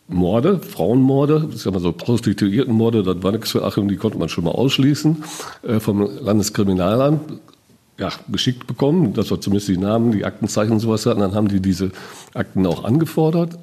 Morde, 0.09 0.59
Frauenmorde, 0.59 1.49
ich 1.55 1.62
sag 1.62 1.73
mal 1.73 1.81
so 1.81 1.93
Prostituiertenmorde, 1.93 3.05
das 3.05 3.23
war 3.23 3.31
nichts 3.31 3.52
für 3.52 3.64
Achim, 3.64 3.88
die 3.88 3.97
konnte 3.97 4.19
man 4.19 4.29
schon 4.29 4.45
mal 4.45 4.50
ausschließen, 4.50 5.23
äh, 5.62 5.79
vom 5.79 6.00
Landeskriminalamt 6.21 7.40
ja, 7.97 8.11
geschickt 8.29 8.67
bekommen, 8.67 9.12
dass 9.12 9.31
wir 9.31 9.40
zumindest 9.40 9.69
die 9.69 9.76
Namen, 9.76 10.11
die 10.11 10.25
Aktenzeichen 10.25 10.73
und 10.73 10.81
sowas 10.81 11.07
hatten. 11.07 11.21
Dann 11.21 11.35
haben 11.35 11.49
die 11.49 11.61
diese 11.61 11.93
Akten 12.35 12.67
auch 12.67 12.83
angefordert 12.83 13.59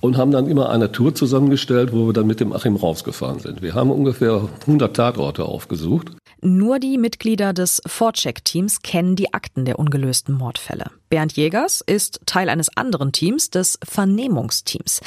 und 0.00 0.16
haben 0.16 0.30
dann 0.30 0.46
immer 0.46 0.70
eine 0.70 0.92
Tour 0.92 1.14
zusammengestellt, 1.14 1.92
wo 1.92 2.06
wir 2.06 2.12
dann 2.12 2.26
mit 2.26 2.40
dem 2.40 2.52
Achim 2.52 2.76
rausgefahren 2.76 3.40
sind. 3.40 3.62
Wir 3.62 3.74
haben 3.74 3.90
ungefähr 3.90 4.48
100 4.62 4.94
Tatorte 4.94 5.44
aufgesucht. 5.44 6.12
Nur 6.46 6.78
die 6.78 6.98
Mitglieder 6.98 7.54
des 7.54 7.80
Vorcheck-Teams 7.86 8.82
kennen 8.82 9.16
die 9.16 9.32
Akten 9.32 9.64
der 9.64 9.78
ungelösten 9.78 10.34
Mordfälle. 10.34 10.90
Bernd 11.08 11.32
Jägers 11.34 11.80
ist 11.80 12.20
Teil 12.26 12.50
eines 12.50 12.76
anderen 12.76 13.12
Teams, 13.12 13.48
des 13.48 13.78
Vernehmungsteams. 13.82 15.00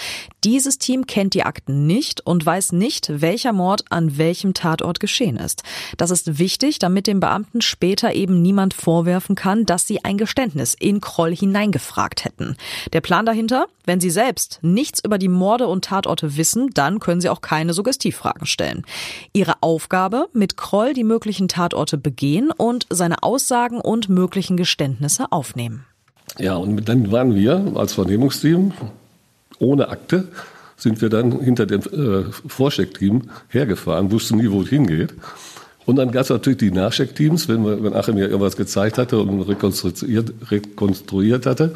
Dieses 0.44 0.80
Team 0.80 1.06
kennt 1.06 1.36
die 1.36 1.44
Akten 1.44 1.86
nicht 1.86 2.26
und 2.26 2.44
weiß 2.44 2.72
nicht, 2.72 3.22
welcher 3.22 3.54
Mord 3.54 3.84
an 3.92 4.18
welchem 4.18 4.56
Tatort 4.56 5.00
geschehen 5.00 5.38
ist. 5.38 5.62
Das 5.98 6.10
ist 6.10 6.40
wichtig, 6.40 6.80
damit 6.80 7.06
dem 7.06 7.20
Beamten 7.20 7.62
später 7.62 8.16
eben 8.16 8.42
niemand 8.42 8.74
vorwerfen 8.74 9.36
kann, 9.36 9.66
dass 9.66 9.86
sie 9.86 10.04
ein 10.04 10.18
Geständnis 10.18 10.74
in 10.74 11.02
Kroll 11.02 11.36
hineingefragt 11.36 12.26
hätten. 12.26 12.56
Der 12.94 13.02
Plan 13.02 13.28
dahinter? 13.28 13.68
Wenn 13.86 14.00
sie 14.00 14.10
selbst 14.10 14.60
nichts 14.62 15.02
über 15.04 15.18
die 15.18 15.30
Morde 15.30 15.68
und 15.68 15.86
Tatorte 15.86 16.36
wissen, 16.36 16.72
dann 16.74 17.00
können 17.00 17.22
sie 17.22 17.30
auch 17.30 17.42
keine 17.42 17.74
Suggestivfragen 17.74 18.46
stellen. 18.46 18.86
Ihre 19.34 19.56
Aufgabe, 19.62 20.28
mit 20.34 20.58
Kroll 20.58 20.94
die 20.94 21.06
möglichen 21.06 21.27
möglichen 21.28 21.50
Tatorte 21.50 21.98
begehen 21.98 22.52
und 22.56 22.88
seine 22.90 23.22
Aussagen 23.22 23.82
und 23.82 24.08
möglichen 24.08 24.56
Geständnisse 24.56 25.30
aufnehmen. 25.30 25.84
Ja, 26.40 26.56
und 26.56 26.88
dann 26.88 27.12
waren 27.12 27.36
wir 27.36 27.74
als 27.76 27.96
Vernehmungsteam 27.96 28.72
ohne 29.60 29.90
Akte, 29.90 30.30
sind 30.78 31.02
wir 31.02 31.10
dann 31.10 31.38
hinter 31.42 31.66
dem 31.66 31.82
äh, 31.82 32.32
Vorcheckteam 32.48 33.24
hergefahren, 33.50 34.10
wussten 34.10 34.38
nie, 34.38 34.50
wo 34.50 34.62
es 34.62 34.70
hingeht. 34.70 35.16
Und 35.86 35.98
dann 35.98 36.12
gab 36.12 36.22
es 36.22 36.30
natürlich 36.30 36.60
die 36.60 36.72
Nachcheckteams, 36.72 37.50
wenn, 37.50 37.66
wenn 37.84 37.94
Achim 37.94 38.16
mir 38.16 38.28
irgendwas 38.28 38.56
gezeigt 38.56 38.98
hatte 38.98 39.20
und 39.20 39.42
rekonstruiert, 39.42 40.32
rekonstruiert 40.50 41.46
hatte 41.46 41.74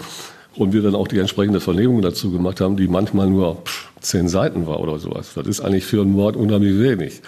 und 0.56 0.72
wir 0.72 0.82
dann 0.82 0.96
auch 0.96 1.10
die 1.10 1.20
entsprechende 1.20 1.60
Vernehmung 1.60 2.02
dazu 2.02 2.32
gemacht 2.32 2.62
haben, 2.62 2.78
die 2.78 2.88
manchmal 2.88 3.30
nur 3.30 3.56
pff, 3.66 3.90
zehn 4.00 4.30
Seiten 4.30 4.66
war 4.66 4.80
oder 4.80 4.98
sowas. 4.98 5.32
Das 5.36 5.46
ist 5.46 5.60
eigentlich 5.60 5.86
für 5.86 6.00
einen 6.00 6.14
Mord 6.14 6.38
unheimlich 6.38 6.80
wenig. 6.80 7.22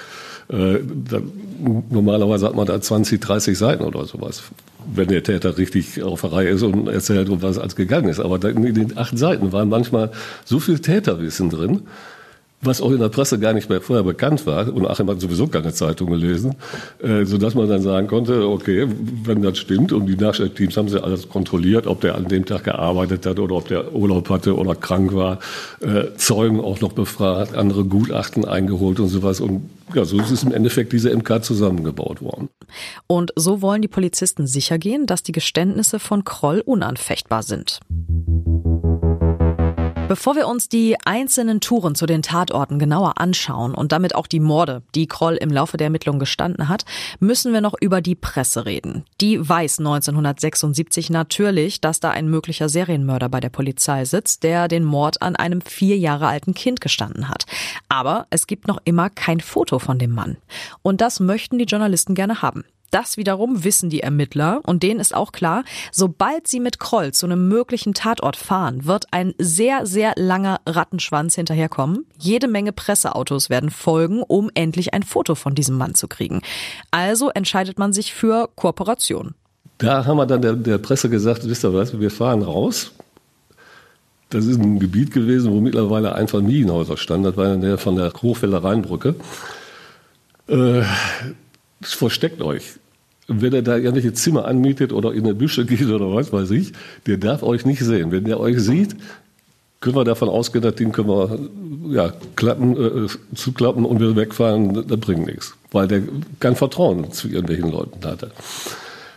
Äh, 0.53 0.79
da, 1.09 1.19
normalerweise 1.89 2.45
hat 2.45 2.55
man 2.55 2.67
da 2.67 2.79
20, 2.79 3.19
30 3.19 3.57
Seiten 3.57 3.83
oder 3.83 4.05
sowas, 4.05 4.43
wenn 4.93 5.07
der 5.07 5.23
Täter 5.23 5.57
richtig 5.57 6.03
auf 6.03 6.21
der 6.21 6.31
Reihe 6.31 6.49
ist 6.49 6.61
und 6.61 6.87
erzählt, 6.87 7.29
um 7.29 7.41
was 7.41 7.57
als 7.57 7.75
gegangen 7.75 8.09
ist. 8.09 8.19
Aber 8.19 8.43
in 8.47 8.73
den 8.75 8.97
acht 8.97 9.17
Seiten 9.17 9.51
waren 9.51 9.69
manchmal 9.69 10.11
so 10.45 10.59
viel 10.59 10.79
Täterwissen 10.79 11.49
drin, 11.49 11.81
was 12.63 12.81
auch 12.81 12.91
in 12.91 12.99
der 12.99 13.09
Presse 13.09 13.39
gar 13.39 13.53
nicht 13.53 13.69
mehr 13.69 13.81
vorher 13.81 14.03
bekannt 14.03 14.45
war, 14.45 14.73
und 14.73 14.87
Achim 14.87 15.09
hat 15.09 15.21
sowieso 15.21 15.47
keine 15.47 15.73
Zeitung 15.73 16.09
gelesen, 16.09 16.55
äh, 17.01 17.25
sodass 17.25 17.55
man 17.55 17.67
dann 17.67 17.81
sagen 17.81 18.07
konnte, 18.07 18.47
okay, 18.47 18.87
wenn 19.23 19.41
das 19.41 19.57
stimmt, 19.57 19.93
und 19.93 20.05
die 20.05 20.15
Nachschlageteams 20.15 20.77
haben 20.77 20.89
sie 20.89 21.03
alles 21.03 21.29
kontrolliert, 21.29 21.87
ob 21.87 22.01
der 22.01 22.15
an 22.15 22.27
dem 22.27 22.45
Tag 22.45 22.65
gearbeitet 22.65 23.25
hat 23.25 23.39
oder 23.39 23.55
ob 23.55 23.67
der 23.67 23.93
Urlaub 23.93 24.29
hatte 24.29 24.55
oder 24.55 24.75
krank 24.75 25.13
war, 25.13 25.39
äh, 25.81 26.15
Zeugen 26.17 26.59
auch 26.59 26.81
noch 26.81 26.93
befragt, 26.93 27.55
andere 27.55 27.85
Gutachten 27.85 28.45
eingeholt 28.45 28.99
und 28.99 29.07
sowas. 29.07 29.39
Und 29.39 29.69
ja, 29.93 30.05
so 30.05 30.19
ist 30.19 30.43
im 30.43 30.51
Endeffekt 30.51 30.93
diese 30.93 31.15
MK 31.15 31.43
zusammengebaut 31.43 32.21
worden. 32.21 32.49
Und 33.07 33.31
so 33.35 33.61
wollen 33.61 33.81
die 33.81 33.87
Polizisten 33.87 34.47
sichergehen, 34.47 35.05
dass 35.05 35.23
die 35.23 35.31
Geständnisse 35.31 35.99
von 35.99 36.23
Kroll 36.23 36.61
unanfechtbar 36.65 37.43
sind. 37.43 37.79
Bevor 40.09 40.35
wir 40.35 40.47
uns 40.47 40.67
die 40.67 40.97
einzelnen 41.05 41.61
Touren 41.61 41.95
zu 41.95 42.05
den 42.05 42.21
Tatorten 42.21 42.77
genauer 42.77 43.19
anschauen 43.19 43.73
und 43.73 43.93
damit 43.93 44.15
auch 44.15 44.27
die 44.27 44.41
Morde, 44.41 44.83
die 44.95 45.07
Kroll 45.07 45.35
im 45.35 45.49
Laufe 45.49 45.77
der 45.77 45.85
Ermittlungen 45.85 46.19
gestanden 46.19 46.67
hat, 46.67 46.83
müssen 47.19 47.53
wir 47.53 47.61
noch 47.61 47.73
über 47.79 48.01
die 48.01 48.13
Presse 48.13 48.65
reden. 48.65 49.05
Die 49.21 49.39
weiß 49.39 49.79
1976 49.79 51.09
natürlich, 51.09 51.79
dass 51.79 52.01
da 52.01 52.11
ein 52.11 52.29
möglicher 52.29 52.67
Serienmörder 52.67 53.29
bei 53.29 53.39
der 53.39 53.49
Polizei 53.49 54.03
sitzt, 54.03 54.43
der 54.43 54.67
den 54.67 54.83
Mord 54.83 55.21
an 55.21 55.37
einem 55.37 55.61
vier 55.61 55.97
Jahre 55.97 56.27
alten 56.27 56.53
Kind 56.53 56.81
gestanden 56.81 57.29
hat. 57.29 57.45
Aber 57.87 58.27
es 58.29 58.45
gibt 58.45 58.67
noch 58.67 58.79
immer 58.83 59.09
kein 59.09 59.39
Foto 59.39 59.79
von 59.79 59.99
dem 59.99 60.11
Mann. 60.11 60.35
Und 60.81 60.99
das 60.99 61.21
möchten 61.21 61.57
die 61.57 61.65
Journalisten 61.65 62.13
gerne 62.13 62.41
haben. 62.41 62.65
Das 62.93 63.17
wiederum 63.17 63.63
wissen 63.63 63.89
die 63.89 64.01
Ermittler 64.01 64.61
und 64.67 64.83
denen 64.83 64.99
ist 64.99 65.15
auch 65.15 65.31
klar, 65.31 65.63
sobald 65.91 66.47
sie 66.47 66.59
mit 66.59 66.79
Kroll 66.79 67.11
zu 67.11 67.25
einem 67.25 67.47
möglichen 67.47 67.95
Tatort 67.95 68.35
fahren, 68.35 68.85
wird 68.85 69.07
ein 69.09 69.33
sehr, 69.39 69.87
sehr 69.87 70.13
langer 70.15 70.61
Rattenschwanz 70.67 71.33
hinterherkommen. 71.33 72.05
Jede 72.19 72.47
Menge 72.47 72.71
Presseautos 72.71 73.49
werden 73.49 73.71
folgen, 73.71 74.21
um 74.21 74.51
endlich 74.53 74.93
ein 74.93 75.01
Foto 75.01 75.33
von 75.33 75.55
diesem 75.55 75.75
Mann 75.75 75.95
zu 75.95 76.07
kriegen. 76.07 76.43
Also 76.91 77.31
entscheidet 77.31 77.79
man 77.79 77.93
sich 77.93 78.13
für 78.13 78.47
Kooperation. 78.55 79.33
Da 79.79 80.05
haben 80.05 80.17
wir 80.17 80.27
dann 80.27 80.43
der, 80.43 80.53
der 80.53 80.77
Presse 80.77 81.09
gesagt, 81.09 81.49
wisst 81.49 81.65
ihr 81.65 81.73
was, 81.73 81.99
wir 81.99 82.11
fahren 82.11 82.43
raus. 82.43 82.91
Das 84.29 84.45
ist 84.45 84.61
ein 84.61 84.77
Gebiet 84.77 85.09
gewesen, 85.09 85.51
wo 85.51 85.61
mittlerweile 85.61 86.13
ein 86.13 86.27
Familienhäuser 86.27 86.97
stand. 86.97 87.25
Das 87.25 87.37
war 87.37 87.55
in 87.55 87.61
der 87.61 87.79
von 87.79 87.95
der 87.95 88.13
Hochfelder 88.13 88.63
Rheinbrücke. 88.63 89.15
Äh, 90.45 90.83
versteckt 91.81 92.43
euch 92.43 92.75
wenn 93.27 93.53
er 93.53 93.61
da 93.61 93.77
irgendwelche 93.77 94.13
Zimmer 94.13 94.45
anmietet 94.45 94.91
oder 94.91 95.13
in 95.13 95.23
eine 95.23 95.35
Büsche 95.35 95.65
geht 95.65 95.87
oder 95.87 96.13
was 96.13 96.33
weiß 96.33 96.51
ich, 96.51 96.73
der 97.07 97.17
darf 97.17 97.43
euch 97.43 97.65
nicht 97.65 97.81
sehen. 97.81 98.11
Wenn 98.11 98.25
der 98.25 98.39
euch 98.39 98.59
sieht, 98.59 98.95
können 99.79 99.95
wir 99.95 100.05
davon 100.05 100.29
ausgehen, 100.29 100.63
das 100.63 100.75
Ding 100.75 100.91
können 100.91 101.09
wir 101.09 101.39
ja, 101.89 102.13
klappen, 102.35 103.05
äh, 103.05 103.35
zuklappen 103.35 103.85
und 103.85 103.99
wir 103.99 104.15
wegfahren, 104.15 104.87
das 104.87 104.99
bringt 104.99 105.25
nichts. 105.25 105.55
Weil 105.71 105.87
der 105.87 106.03
kein 106.39 106.55
Vertrauen 106.55 107.11
zu 107.11 107.27
irgendwelchen 107.27 107.71
Leuten 107.71 108.05
hatte. 108.05 108.31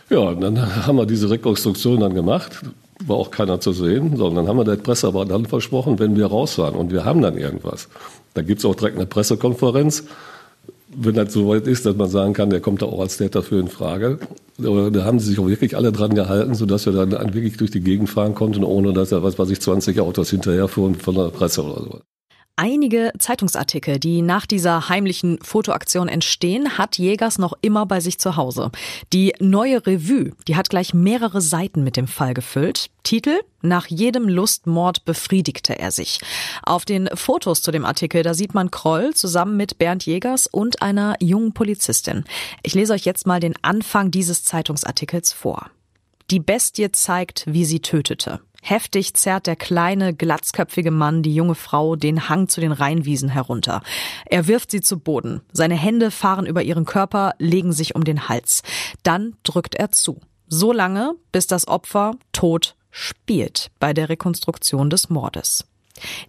Ja, 0.09 0.19
und 0.19 0.41
dann 0.41 0.85
haben 0.85 0.97
wir 0.97 1.05
diese 1.05 1.29
Rekonstruktion 1.29 1.99
dann 1.99 2.13
gemacht, 2.13 2.61
war 3.05 3.17
auch 3.17 3.31
keiner 3.31 3.59
zu 3.59 3.73
sehen, 3.73 4.15
sondern 4.17 4.45
dann 4.45 4.47
haben 4.47 4.57
wir 4.57 4.65
der 4.65 4.81
Presse 4.81 5.07
aber 5.07 5.25
dann 5.25 5.45
versprochen, 5.45 5.99
wenn 5.99 6.15
wir 6.15 6.27
rausfahren 6.27 6.75
und 6.75 6.91
wir 6.91 7.05
haben 7.05 7.21
dann 7.21 7.37
irgendwas, 7.37 7.87
dann 8.33 8.45
gibt 8.45 8.59
es 8.59 8.65
auch 8.65 8.75
direkt 8.75 8.97
eine 8.97 9.05
Pressekonferenz 9.05 10.03
wenn 10.99 11.13
das 11.13 11.31
so 11.31 11.47
weit 11.47 11.67
ist, 11.67 11.85
dass 11.85 11.95
man 11.95 12.09
sagen 12.09 12.33
kann, 12.33 12.49
der 12.49 12.59
kommt 12.59 12.81
da 12.81 12.87
auch 12.87 12.99
als 12.99 13.17
Täter 13.17 13.43
für 13.43 13.59
in 13.59 13.67
Frage. 13.67 14.19
Da 14.57 15.03
haben 15.05 15.19
sie 15.19 15.29
sich 15.29 15.39
auch 15.39 15.47
wirklich 15.47 15.77
alle 15.77 15.91
dran 15.91 16.15
gehalten, 16.15 16.55
sodass 16.55 16.87
wir 16.87 16.93
dann 16.93 17.11
wirklich 17.11 17.57
durch 17.57 17.69
die 17.69 17.81
Gegend 17.81 18.09
fahren 18.09 18.33
konnten, 18.33 18.63
ohne 18.63 18.93
dass 18.93 19.11
er, 19.11 19.21
was 19.21 19.37
weiß 19.37 19.51
ich, 19.51 19.61
20 19.61 19.99
Autos 19.99 20.31
hinterherfuhren 20.31 20.95
von 20.95 21.13
der 21.13 21.29
Presse 21.29 21.63
oder 21.63 21.83
so 21.83 22.01
einige 22.57 23.13
Zeitungsartikel, 23.17 23.99
die 23.99 24.21
nach 24.21 24.45
dieser 24.45 24.89
heimlichen 24.89 25.39
Fotoaktion 25.41 26.09
entstehen, 26.09 26.77
hat 26.77 26.97
Jägers 26.97 27.37
noch 27.37 27.53
immer 27.61 27.85
bei 27.85 28.01
sich 28.01 28.17
zu 28.17 28.35
Hause. 28.35 28.71
Die 29.13 29.33
neue 29.39 29.85
Revue, 29.85 30.33
die 30.47 30.55
hat 30.55 30.69
gleich 30.69 30.93
mehrere 30.93 31.39
Seiten 31.39 31.83
mit 31.83 31.95
dem 31.95 32.07
Fall 32.07 32.33
gefüllt. 32.33 32.89
Titel 33.03 33.39
Nach 33.61 33.87
jedem 33.87 34.27
Lustmord 34.27 35.05
befriedigte 35.05 35.79
er 35.79 35.91
sich. 35.91 36.19
Auf 36.63 36.83
den 36.83 37.07
Fotos 37.13 37.61
zu 37.61 37.71
dem 37.71 37.85
Artikel, 37.85 38.23
da 38.23 38.33
sieht 38.33 38.53
man 38.53 38.71
Kroll 38.71 39.13
zusammen 39.13 39.55
mit 39.55 39.77
Bernd 39.77 40.05
Jägers 40.05 40.47
und 40.47 40.81
einer 40.81 41.15
jungen 41.21 41.53
Polizistin. 41.53 42.25
Ich 42.63 42.73
lese 42.73 42.93
euch 42.93 43.05
jetzt 43.05 43.27
mal 43.27 43.39
den 43.39 43.53
Anfang 43.61 44.11
dieses 44.11 44.43
Zeitungsartikels 44.43 45.31
vor. 45.31 45.69
Die 46.29 46.41
Bestie 46.41 46.91
zeigt, 46.91 47.45
wie 47.47 47.63
sie 47.63 47.79
tötete. 47.79 48.41
Heftig 48.61 49.13
zerrt 49.13 49.47
der 49.47 49.55
kleine, 49.55 50.13
glatzköpfige 50.13 50.91
Mann 50.91 51.23
die 51.23 51.33
junge 51.33 51.55
Frau 51.55 51.95
den 51.95 52.29
Hang 52.29 52.47
zu 52.49 52.59
den 52.59 52.71
Rheinwiesen 52.71 53.29
herunter. 53.29 53.81
Er 54.25 54.47
wirft 54.47 54.71
sie 54.71 54.81
zu 54.81 54.99
Boden. 54.99 55.41
Seine 55.53 55.75
Hände 55.75 56.11
fahren 56.11 56.45
über 56.45 56.63
ihren 56.63 56.85
Körper, 56.85 57.33
legen 57.37 57.71
sich 57.71 57.95
um 57.95 58.03
den 58.03 58.27
Hals. 58.27 58.63
Dann 59.03 59.35
drückt 59.43 59.75
er 59.75 59.91
zu. 59.91 60.19
So 60.47 60.71
lange, 60.71 61.13
bis 61.31 61.47
das 61.47 61.67
Opfer 61.67 62.15
tot 62.31 62.75
spielt 62.89 63.69
bei 63.79 63.93
der 63.93 64.09
Rekonstruktion 64.09 64.89
des 64.89 65.09
Mordes. 65.09 65.65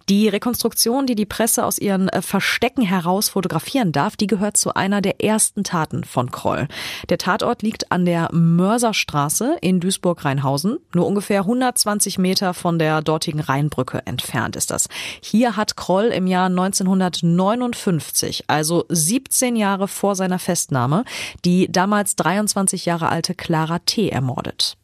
Die 0.07 0.27
Rekonstruktion, 0.27 1.05
die 1.05 1.15
die 1.15 1.25
Presse 1.25 1.65
aus 1.65 1.77
ihren 1.77 2.09
äh, 2.09 2.21
Verstecken 2.21 2.83
heraus 2.83 3.29
fotografieren 3.29 3.91
darf, 3.91 4.15
die 4.15 4.27
gehört 4.27 4.57
zu 4.57 4.73
einer 4.73 5.01
der 5.01 5.23
ersten 5.23 5.63
Taten 5.63 6.03
von 6.03 6.31
Kroll. 6.31 6.67
Der 7.09 7.17
Tatort 7.17 7.61
liegt 7.61 7.91
an 7.91 8.05
der 8.05 8.29
Mörserstraße 8.33 9.57
in 9.61 9.79
Duisburg-Rheinhausen. 9.79 10.79
Nur 10.93 11.07
ungefähr 11.07 11.41
120 11.41 12.17
Meter 12.17 12.53
von 12.53 12.79
der 12.79 13.01
dortigen 13.01 13.39
Rheinbrücke 13.39 14.01
entfernt 14.05 14.55
ist 14.55 14.71
das. 14.71 14.87
Hier 15.21 15.55
hat 15.55 15.75
Kroll 15.75 16.05
im 16.05 16.27
Jahr 16.27 16.47
1959, 16.47 18.45
also 18.47 18.85
17 18.89 19.55
Jahre 19.55 19.87
vor 19.87 20.15
seiner 20.15 20.39
Festnahme, 20.39 21.03
die 21.45 21.71
damals 21.71 22.15
23 22.15 22.85
Jahre 22.85 23.09
alte 23.09 23.35
Clara 23.35 23.79
T. 23.79 24.09
ermordet. 24.09 24.77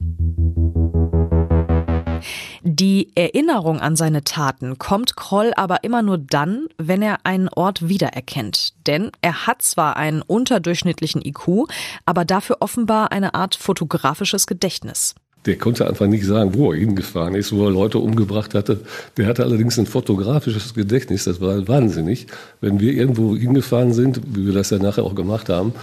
Die 2.64 3.12
Erinnerung 3.16 3.80
an 3.80 3.96
seine 3.96 4.24
Taten 4.24 4.78
kommt 4.78 5.16
Kroll 5.16 5.54
aber 5.56 5.84
immer 5.84 6.02
nur 6.02 6.18
dann, 6.18 6.68
wenn 6.78 7.02
er 7.02 7.18
einen 7.24 7.50
Ort 7.50 7.88
wiedererkennt. 7.88 8.74
Denn 8.88 9.12
er 9.22 9.48
hat 9.48 9.62
zwar 9.62 9.98
einen 9.98 10.22
unterdurchschnittlichen 10.22 11.22
IQ, 11.24 11.68
aber 12.06 12.26
dafür 12.26 12.58
offenbar 12.60 13.12
eine 13.12 13.34
Art 13.34 13.56
fotografisches 13.56 14.48
Gedächtnis. 14.48 15.16
Der 15.46 15.58
konnte 15.58 15.88
einfach 15.88 16.08
nicht 16.08 16.26
sagen, 16.26 16.56
wo 16.56 16.72
er 16.72 16.80
hingefahren 16.80 17.36
ist, 17.36 17.52
wo 17.52 17.66
er 17.66 17.72
Leute 17.72 18.00
umgebracht 18.00 18.56
hatte. 18.56 18.80
Der 19.18 19.28
hatte 19.28 19.44
allerdings 19.44 19.78
ein 19.78 19.86
fotografisches 19.86 20.74
Gedächtnis, 20.74 21.26
das 21.26 21.40
war 21.40 21.68
wahnsinnig. 21.68 22.26
Wenn 22.62 22.80
wir 22.80 22.94
irgendwo 22.94 23.36
hingefahren 23.36 23.94
sind, 23.94 24.22
wie 24.26 24.48
wir 24.48 24.54
das 24.54 24.72
ja 24.72 24.80
nachher 24.80 25.04
auch 25.04 25.14
gemacht 25.14 25.50
haben, 25.50 25.74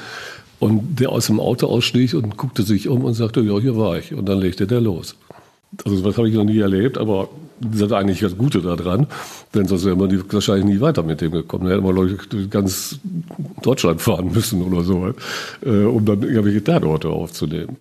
und 0.59 1.01
der 1.01 1.11
aus 1.11 1.27
dem 1.27 1.41
Auto 1.41 1.67
ausstieg 1.67 2.15
und 2.15 2.37
guckte 2.37 2.63
sich 2.63 2.89
um 2.89 3.05
und 3.05 3.15
sagte, 3.15 3.41
ja, 3.41 3.59
hier 3.59 3.77
war 3.77 3.99
ich. 3.99 4.15
Und 4.15 4.29
dann 4.29 4.39
legte 4.39 4.69
der 4.69 4.81
los. 4.81 5.17
Also 5.85 6.03
das 6.03 6.19
habe 6.19 6.29
ich 6.29 6.35
noch 6.35 6.45
nie 6.45 6.59
erlebt, 6.59 6.99
aber 6.99 7.29
das 7.61 7.83
ist 7.83 7.93
eigentlich 7.93 8.21
das 8.21 8.37
Gute 8.37 8.61
daran, 8.61 9.07
denn 9.55 9.67
sonst 9.67 9.85
wäre 9.85 9.97
man 9.97 10.33
wahrscheinlich 10.33 10.65
nie 10.65 10.81
weiter 10.81 11.03
mit 11.03 11.21
dem 11.21 11.33
gekommen. 11.33 11.65
Da 11.65 11.71
hätte 11.71 11.83
man, 11.83 12.09
ich, 12.09 12.51
ganz 12.51 12.99
Deutschland 13.63 14.01
fahren 14.01 14.33
müssen 14.33 14.63
oder 14.63 14.83
so, 14.83 15.13
äh, 15.65 15.85
um 15.85 16.05
dann 16.05 16.23
irgendwelche 16.23 16.63
Tatorte 16.63 17.09
aufzunehmen. 17.09 17.77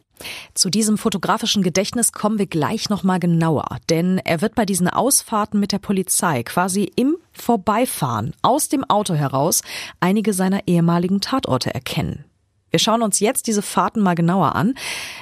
Zu 0.53 0.69
diesem 0.69 0.99
fotografischen 0.99 1.63
Gedächtnis 1.63 2.11
kommen 2.11 2.37
wir 2.37 2.45
gleich 2.45 2.89
nochmal 2.89 3.19
genauer, 3.19 3.77
denn 3.89 4.19
er 4.23 4.41
wird 4.41 4.53
bei 4.53 4.65
diesen 4.65 4.87
Ausfahrten 4.87 5.59
mit 5.59 5.71
der 5.71 5.79
Polizei 5.79 6.43
quasi 6.43 6.91
im 6.95 7.17
Vorbeifahren 7.33 8.33
aus 8.43 8.69
dem 8.69 8.83
Auto 8.83 9.15
heraus 9.15 9.63
einige 9.99 10.33
seiner 10.33 10.67
ehemaligen 10.67 11.21
Tatorte 11.21 11.73
erkennen. 11.73 12.25
Wir 12.71 12.79
schauen 12.79 13.03
uns 13.03 13.19
jetzt 13.19 13.47
diese 13.47 13.61
Fahrten 13.61 14.01
mal 14.01 14.15
genauer 14.15 14.55
an. 14.55 14.75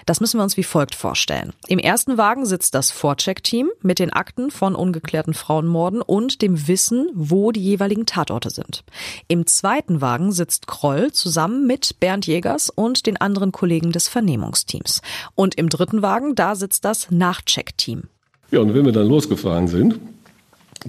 Das 0.05 0.21
müssen 0.21 0.39
wir 0.39 0.43
uns 0.43 0.55
wie 0.55 0.63
folgt 0.63 0.95
vorstellen. 0.95 1.51
Im 1.67 1.79
ersten 1.79 2.17
Wagen 2.17 2.45
sitzt 2.45 2.75
das 2.75 2.91
Vorcheck-Team 2.91 3.69
mit 3.81 3.99
den 3.99 4.13
Akten 4.13 4.51
von 4.51 4.75
ungeklärten 4.75 5.33
Frauenmorden 5.33 6.01
und 6.01 6.41
dem 6.41 6.67
Wissen, 6.67 7.09
wo 7.13 7.51
die 7.51 7.63
jeweiligen 7.63 8.05
Tatorte 8.05 8.51
sind. 8.51 8.83
Im 9.27 9.47
zweiten 9.47 9.99
Wagen 9.99 10.31
sitzt 10.31 10.67
Kroll 10.67 11.11
zusammen 11.11 11.65
mit 11.65 11.99
Bernd 11.99 12.27
Jägers 12.27 12.69
und 12.69 13.07
den 13.07 13.17
anderen 13.17 13.51
Kollegen 13.51 13.91
des 13.91 14.07
Vernehmungsteams. 14.07 15.01
Und 15.33 15.55
im 15.55 15.69
dritten 15.69 16.01
Wagen, 16.03 16.35
da 16.35 16.55
sitzt 16.55 16.85
das 16.85 17.09
Nachcheck-Team. 17.09 18.03
Ja, 18.51 18.59
und 18.59 18.73
wenn 18.73 18.85
wir 18.85 18.91
dann 18.91 19.07
losgefahren 19.07 19.67
sind, 19.67 19.99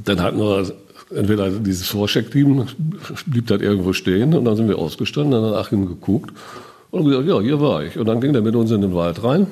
dann 0.04 0.20
hatten 0.20 0.38
wir 0.38 0.74
entweder 1.14 1.50
dieses 1.50 1.88
Vorcheck-Team 1.88 2.66
blieb 3.26 3.46
dann 3.46 3.60
irgendwo 3.60 3.92
stehen 3.92 4.34
und 4.34 4.44
dann 4.44 4.56
sind 4.56 4.68
wir 4.68 4.78
ausgestanden, 4.78 5.32
dann 5.32 5.50
hat 5.50 5.66
Achim 5.66 5.86
geguckt 5.86 6.32
und 6.90 7.04
gesagt, 7.04 7.26
ja, 7.26 7.40
hier 7.40 7.60
war 7.60 7.84
ich. 7.84 7.98
Und 7.98 8.06
dann 8.06 8.20
ging 8.20 8.32
der 8.32 8.42
mit 8.42 8.54
uns 8.54 8.70
in 8.70 8.80
den 8.80 8.94
Wald 8.94 9.22
rein 9.22 9.46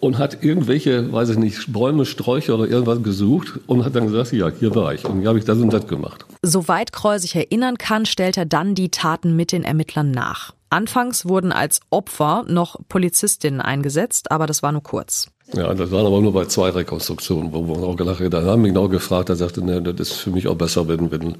und 0.00 0.18
hat 0.18 0.42
irgendwelche, 0.42 1.12
weiß 1.12 1.30
ich 1.30 1.38
nicht, 1.38 1.72
Bäume, 1.72 2.04
Sträucher 2.04 2.54
oder 2.54 2.68
irgendwas 2.68 3.02
gesucht 3.02 3.60
und 3.66 3.84
hat 3.84 3.94
dann 3.94 4.06
gesagt, 4.06 4.32
ja, 4.32 4.48
hier 4.48 4.74
war 4.74 4.94
ich. 4.94 5.04
Und 5.04 5.20
hier 5.20 5.28
habe 5.28 5.38
ich 5.38 5.44
das 5.44 5.58
und 5.58 5.72
das 5.72 5.86
gemacht. 5.86 6.24
Soweit 6.42 6.92
Kroll 6.92 7.18
sich 7.18 7.34
erinnern 7.34 7.78
kann, 7.78 8.06
stellt 8.06 8.36
er 8.36 8.46
dann 8.46 8.74
die 8.74 8.90
Taten 8.90 9.36
mit 9.36 9.52
den 9.52 9.64
Ermittlern 9.64 10.10
nach. 10.10 10.54
Anfangs 10.68 11.26
wurden 11.26 11.52
als 11.52 11.80
Opfer 11.90 12.44
noch 12.48 12.76
Polizistinnen 12.88 13.60
eingesetzt, 13.60 14.30
aber 14.30 14.46
das 14.46 14.62
war 14.62 14.72
nur 14.72 14.82
kurz. 14.82 15.28
Ja, 15.54 15.72
das 15.74 15.90
waren 15.92 16.06
aber 16.06 16.20
nur 16.20 16.32
bei 16.32 16.46
zwei 16.46 16.70
Rekonstruktionen, 16.70 17.52
wo 17.52 17.66
wir 17.66 17.86
auch 17.86 17.96
gelacht 17.96 18.20
haben. 18.20 18.46
haben 18.46 18.62
mich 18.62 18.72
genau 18.72 18.88
gefragt, 18.88 19.28
er 19.28 19.36
sagte, 19.36 19.62
nee, 19.64 19.80
das 19.80 20.10
ist 20.10 20.12
für 20.14 20.30
mich 20.30 20.48
auch 20.48 20.56
besser, 20.56 20.88
wenn, 20.88 21.10
wenn 21.10 21.36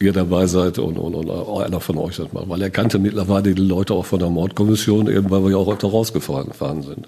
ihr 0.00 0.12
dabei 0.12 0.46
seid 0.46 0.78
und, 0.78 0.98
und, 0.98 1.14
und 1.14 1.62
einer 1.62 1.80
von 1.80 1.98
euch 1.98 2.16
das 2.16 2.32
macht. 2.32 2.48
Weil 2.48 2.62
er 2.62 2.70
kannte 2.70 2.98
mittlerweile 2.98 3.54
die 3.54 3.62
Leute 3.62 3.94
auch 3.94 4.06
von 4.06 4.18
der 4.18 4.28
Mordkommission, 4.28 5.08
eben 5.08 5.30
weil 5.30 5.44
wir 5.44 5.50
ja 5.52 5.56
auch 5.56 5.72
öfter 5.72 5.88
rausgefahren 5.88 6.82
sind. 6.82 7.06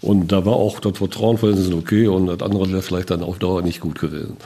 Und 0.00 0.32
da 0.32 0.44
war 0.44 0.54
auch 0.54 0.80
das 0.80 0.98
Vertrauen 0.98 1.38
für 1.38 1.50
ihn 1.50 1.74
okay 1.74 2.08
und 2.08 2.26
das 2.26 2.42
andere 2.42 2.70
wäre 2.70 2.82
vielleicht 2.82 3.10
dann 3.10 3.22
auf 3.22 3.38
Dauer 3.38 3.62
nicht 3.62 3.80
gut 3.80 4.00
gewesen. 4.00 4.36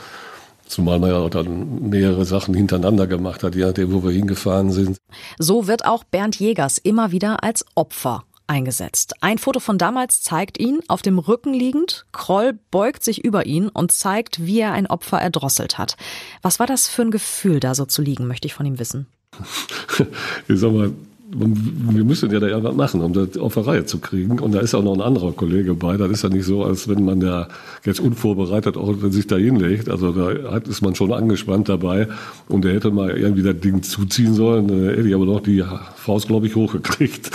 Zumal 0.67 0.99
man 0.99 1.09
ja 1.09 1.17
auch 1.17 1.31
dann 1.31 1.89
mehrere 1.89 2.25
Sachen 2.25 2.53
hintereinander 2.53 3.07
gemacht 3.07 3.41
hat, 3.41 3.55
je 3.55 3.65
nachdem, 3.65 3.91
wo 3.91 4.03
wir 4.03 4.11
hingefahren 4.11 4.71
sind. 4.71 4.97
So 5.39 5.67
wird 5.67 5.83
auch 5.83 6.03
Bernd 6.03 6.39
Jägers 6.39 6.77
immer 6.77 7.11
wieder 7.11 7.43
als 7.43 7.65
Opfer 7.73 8.23
eingesetzt. 8.49 9.13
Ein 9.21 9.37
Foto 9.37 9.59
von 9.59 9.77
damals 9.77 10.21
zeigt 10.21 10.59
ihn 10.59 10.79
auf 10.87 11.01
dem 11.01 11.19
Rücken 11.19 11.53
liegend. 11.53 12.05
Kroll 12.11 12.59
beugt 12.71 13.03
sich 13.03 13.23
über 13.23 13.45
ihn 13.45 13.69
und 13.69 13.91
zeigt, 13.91 14.45
wie 14.45 14.59
er 14.59 14.73
ein 14.73 14.87
Opfer 14.87 15.19
erdrosselt 15.21 15.77
hat. 15.77 15.95
Was 16.41 16.59
war 16.59 16.67
das 16.67 16.87
für 16.87 17.03
ein 17.03 17.11
Gefühl, 17.11 17.59
da 17.59 17.75
so 17.75 17.85
zu 17.85 18.01
liegen, 18.01 18.27
möchte 18.27 18.47
ich 18.47 18.53
von 18.53 18.65
ihm 18.65 18.79
wissen. 18.79 19.07
ich 20.47 20.59
sag 20.59 20.71
mal, 20.71 20.91
wir 21.31 22.03
müssen 22.03 22.31
ja 22.31 22.39
da 22.39 22.47
irgendwas 22.47 22.75
machen, 22.75 23.01
um 23.01 23.13
das 23.13 23.37
auf 23.37 23.53
der 23.53 23.67
Reihe 23.67 23.85
zu 23.85 23.99
kriegen. 23.99 24.39
Und 24.39 24.53
da 24.53 24.61
ist 24.61 24.73
auch 24.73 24.83
noch 24.83 24.95
ein 24.95 25.01
anderer 25.01 25.31
Kollege 25.31 25.75
bei. 25.75 25.95
Das 25.95 26.09
ist 26.09 26.23
ja 26.23 26.29
nicht 26.29 26.45
so, 26.45 26.63
als 26.63 26.87
wenn 26.87 27.05
man 27.05 27.21
ja 27.21 27.47
jetzt 27.85 27.99
unvorbereitet 27.99 28.77
auch 28.77 28.95
sich 29.09 29.27
da 29.27 29.35
hinlegt. 29.35 29.89
Also 29.89 30.11
da 30.11 30.57
ist 30.57 30.81
man 30.81 30.95
schon 30.95 31.13
angespannt 31.13 31.69
dabei. 31.69 32.07
Und 32.47 32.65
der 32.65 32.73
hätte 32.73 32.89
mal 32.89 33.11
irgendwie 33.15 33.43
das 33.43 33.59
Ding 33.59 33.83
zuziehen 33.83 34.33
sollen. 34.33 34.67
Da 34.67 34.91
hätte 34.91 35.07
ich 35.07 35.13
aber 35.13 35.25
noch 35.25 35.41
die 35.41 35.63
Faust, 35.95 36.27
glaube 36.27 36.47
ich, 36.47 36.55
hochgekriegt. 36.55 37.29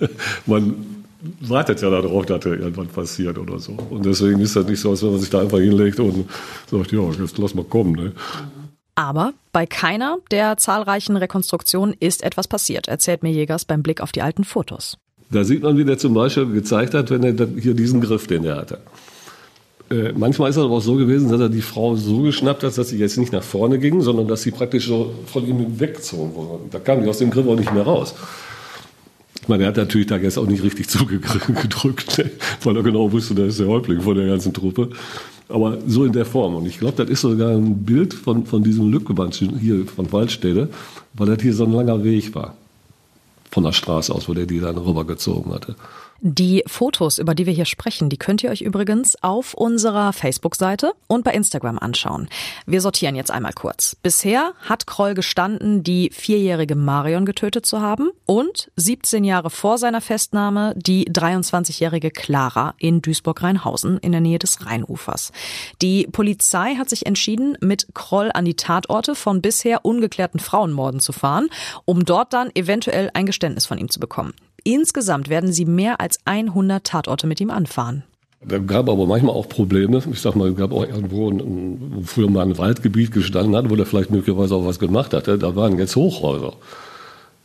man 0.46 0.74
wartet 1.40 1.82
ja 1.82 1.90
darauf, 1.90 2.26
dass 2.26 2.40
da 2.40 2.50
irgendwas 2.50 2.88
passiert 2.88 3.36
oder 3.36 3.58
so. 3.58 3.76
Und 3.90 4.06
deswegen 4.06 4.40
ist 4.40 4.54
das 4.54 4.66
nicht 4.66 4.80
so, 4.80 4.90
als 4.90 5.02
wenn 5.02 5.10
man 5.10 5.20
sich 5.20 5.30
da 5.30 5.40
einfach 5.40 5.58
hinlegt 5.58 5.98
und 5.98 6.24
sagt, 6.70 6.92
ja, 6.92 7.02
jetzt 7.20 7.36
lass 7.36 7.54
mal 7.54 7.64
kommen. 7.64 7.92
Ne? 7.92 8.12
Aber 8.94 9.34
bei 9.52 9.66
keiner 9.66 10.18
der 10.30 10.56
zahlreichen 10.56 11.16
Rekonstruktionen 11.16 11.94
ist 11.98 12.22
etwas 12.22 12.48
passiert, 12.48 12.88
erzählt 12.88 13.22
mir 13.22 13.30
Jägers 13.30 13.64
beim 13.64 13.82
Blick 13.82 14.00
auf 14.00 14.12
die 14.12 14.22
alten 14.22 14.44
Fotos. 14.44 14.98
Da 15.30 15.44
sieht 15.44 15.62
man, 15.62 15.78
wie 15.78 15.84
der 15.84 15.98
zum 15.98 16.14
Beispiel 16.14 16.46
gezeigt 16.46 16.92
hat, 16.94 17.10
wenn 17.10 17.22
er 17.22 17.46
hier 17.58 17.74
diesen 17.74 18.00
Griff, 18.00 18.26
den 18.26 18.44
er 18.44 18.56
hatte. 18.56 18.78
Äh, 19.90 20.12
manchmal 20.16 20.50
ist 20.50 20.56
es 20.56 20.62
aber 20.62 20.74
auch 20.74 20.80
so 20.80 20.96
gewesen, 20.96 21.30
dass 21.30 21.40
er 21.40 21.48
die 21.48 21.62
Frau 21.62 21.96
so 21.96 22.22
geschnappt 22.22 22.62
hat, 22.62 22.76
dass 22.78 22.88
sie 22.90 22.98
jetzt 22.98 23.16
nicht 23.16 23.32
nach 23.32 23.42
vorne 23.42 23.78
ging, 23.78 24.00
sondern 24.00 24.28
dass 24.28 24.42
sie 24.42 24.52
praktisch 24.52 24.86
so 24.86 25.14
von 25.26 25.46
ihm 25.46 25.80
weggezogen 25.80 26.34
wurde. 26.34 26.64
Da 26.70 26.78
kam 26.78 27.02
die 27.02 27.08
aus 27.08 27.18
dem 27.18 27.30
Griff 27.30 27.46
auch 27.46 27.56
nicht 27.56 27.72
mehr 27.72 27.82
raus. 27.82 28.14
Meine, 29.50 29.64
er 29.64 29.70
hat 29.70 29.78
natürlich 29.78 30.06
da 30.06 30.16
jetzt 30.16 30.38
auch 30.38 30.46
nicht 30.46 30.62
richtig 30.62 30.88
zugedrückt, 30.88 32.18
ne? 32.18 32.30
weil 32.62 32.76
er 32.76 32.84
genau 32.84 33.10
wusste, 33.10 33.34
da 33.34 33.44
ist 33.44 33.58
der 33.58 33.66
Häuptling 33.66 34.00
von 34.00 34.16
der 34.16 34.28
ganzen 34.28 34.54
Truppe. 34.54 34.90
Aber 35.48 35.78
so 35.88 36.04
in 36.04 36.12
der 36.12 36.24
Form. 36.24 36.54
Und 36.54 36.66
ich 36.66 36.78
glaube, 36.78 36.96
das 36.96 37.10
ist 37.10 37.22
sogar 37.22 37.50
ein 37.50 37.84
Bild 37.84 38.14
von, 38.14 38.46
von 38.46 38.62
diesem 38.62 38.92
Lückgeband 38.92 39.34
hier 39.34 39.84
von 39.86 40.12
Waldstätte, 40.12 40.68
weil 41.14 41.26
das 41.26 41.42
hier 41.42 41.52
so 41.52 41.64
ein 41.64 41.72
langer 41.72 42.04
Weg 42.04 42.32
war. 42.36 42.54
Von 43.50 43.64
der 43.64 43.72
Straße 43.72 44.14
aus, 44.14 44.28
wo 44.28 44.34
der 44.34 44.46
die 44.46 44.60
dann 44.60 44.78
rübergezogen 44.78 45.52
hatte. 45.52 45.74
Die 46.22 46.62
Fotos, 46.66 47.16
über 47.16 47.34
die 47.34 47.46
wir 47.46 47.54
hier 47.54 47.64
sprechen, 47.64 48.10
die 48.10 48.18
könnt 48.18 48.44
ihr 48.44 48.50
euch 48.50 48.60
übrigens 48.60 49.16
auf 49.22 49.54
unserer 49.54 50.12
Facebook-Seite 50.12 50.92
und 51.06 51.24
bei 51.24 51.32
Instagram 51.32 51.78
anschauen. 51.78 52.28
Wir 52.66 52.82
sortieren 52.82 53.16
jetzt 53.16 53.30
einmal 53.30 53.54
kurz. 53.54 53.96
Bisher 54.02 54.52
hat 54.60 54.86
Kroll 54.86 55.14
gestanden, 55.14 55.82
die 55.82 56.10
vierjährige 56.12 56.74
Marion 56.74 57.24
getötet 57.24 57.64
zu 57.64 57.80
haben 57.80 58.10
und 58.26 58.70
17 58.76 59.24
Jahre 59.24 59.48
vor 59.48 59.78
seiner 59.78 60.02
Festnahme 60.02 60.74
die 60.76 61.06
23-jährige 61.10 62.10
Clara 62.10 62.74
in 62.76 63.00
Duisburg-Rheinhausen 63.00 63.96
in 63.98 64.12
der 64.12 64.20
Nähe 64.20 64.38
des 64.38 64.66
Rheinufers. 64.66 65.32
Die 65.80 66.06
Polizei 66.12 66.74
hat 66.74 66.90
sich 66.90 67.06
entschieden, 67.06 67.56
mit 67.62 67.94
Kroll 67.94 68.30
an 68.34 68.44
die 68.44 68.56
Tatorte 68.56 69.14
von 69.14 69.40
bisher 69.40 69.86
ungeklärten 69.86 70.38
Frauenmorden 70.38 71.00
zu 71.00 71.12
fahren, 71.12 71.48
um 71.86 72.04
dort 72.04 72.34
dann 72.34 72.50
eventuell 72.54 73.10
ein 73.14 73.24
Geständnis 73.24 73.64
von 73.64 73.78
ihm 73.78 73.88
zu 73.88 74.00
bekommen. 74.00 74.34
Insgesamt 74.64 75.28
werden 75.28 75.52
sie 75.52 75.64
mehr 75.64 76.00
als 76.00 76.18
100 76.24 76.84
Tatorte 76.84 77.26
mit 77.26 77.40
ihm 77.40 77.50
anfahren. 77.50 78.04
Da 78.42 78.58
gab 78.58 78.88
aber 78.88 79.06
manchmal 79.06 79.34
auch 79.34 79.48
Probleme. 79.48 80.02
Ich 80.10 80.20
sag 80.20 80.34
mal, 80.34 80.48
es 80.48 80.56
gab 80.56 80.72
auch 80.72 80.86
irgendwo, 80.86 81.30
ein, 81.30 81.78
wo 81.96 82.02
früher 82.02 82.30
mal 82.30 82.42
ein 82.42 82.56
Waldgebiet 82.56 83.12
gestanden 83.12 83.54
hat, 83.54 83.68
wo 83.68 83.76
der 83.76 83.84
vielleicht 83.84 84.10
möglicherweise 84.10 84.54
auch 84.54 84.64
was 84.64 84.78
gemacht 84.78 85.12
hatte. 85.12 85.36
Da 85.36 85.54
waren 85.56 85.78
jetzt 85.78 85.94
Hochhäuser. 85.94 86.54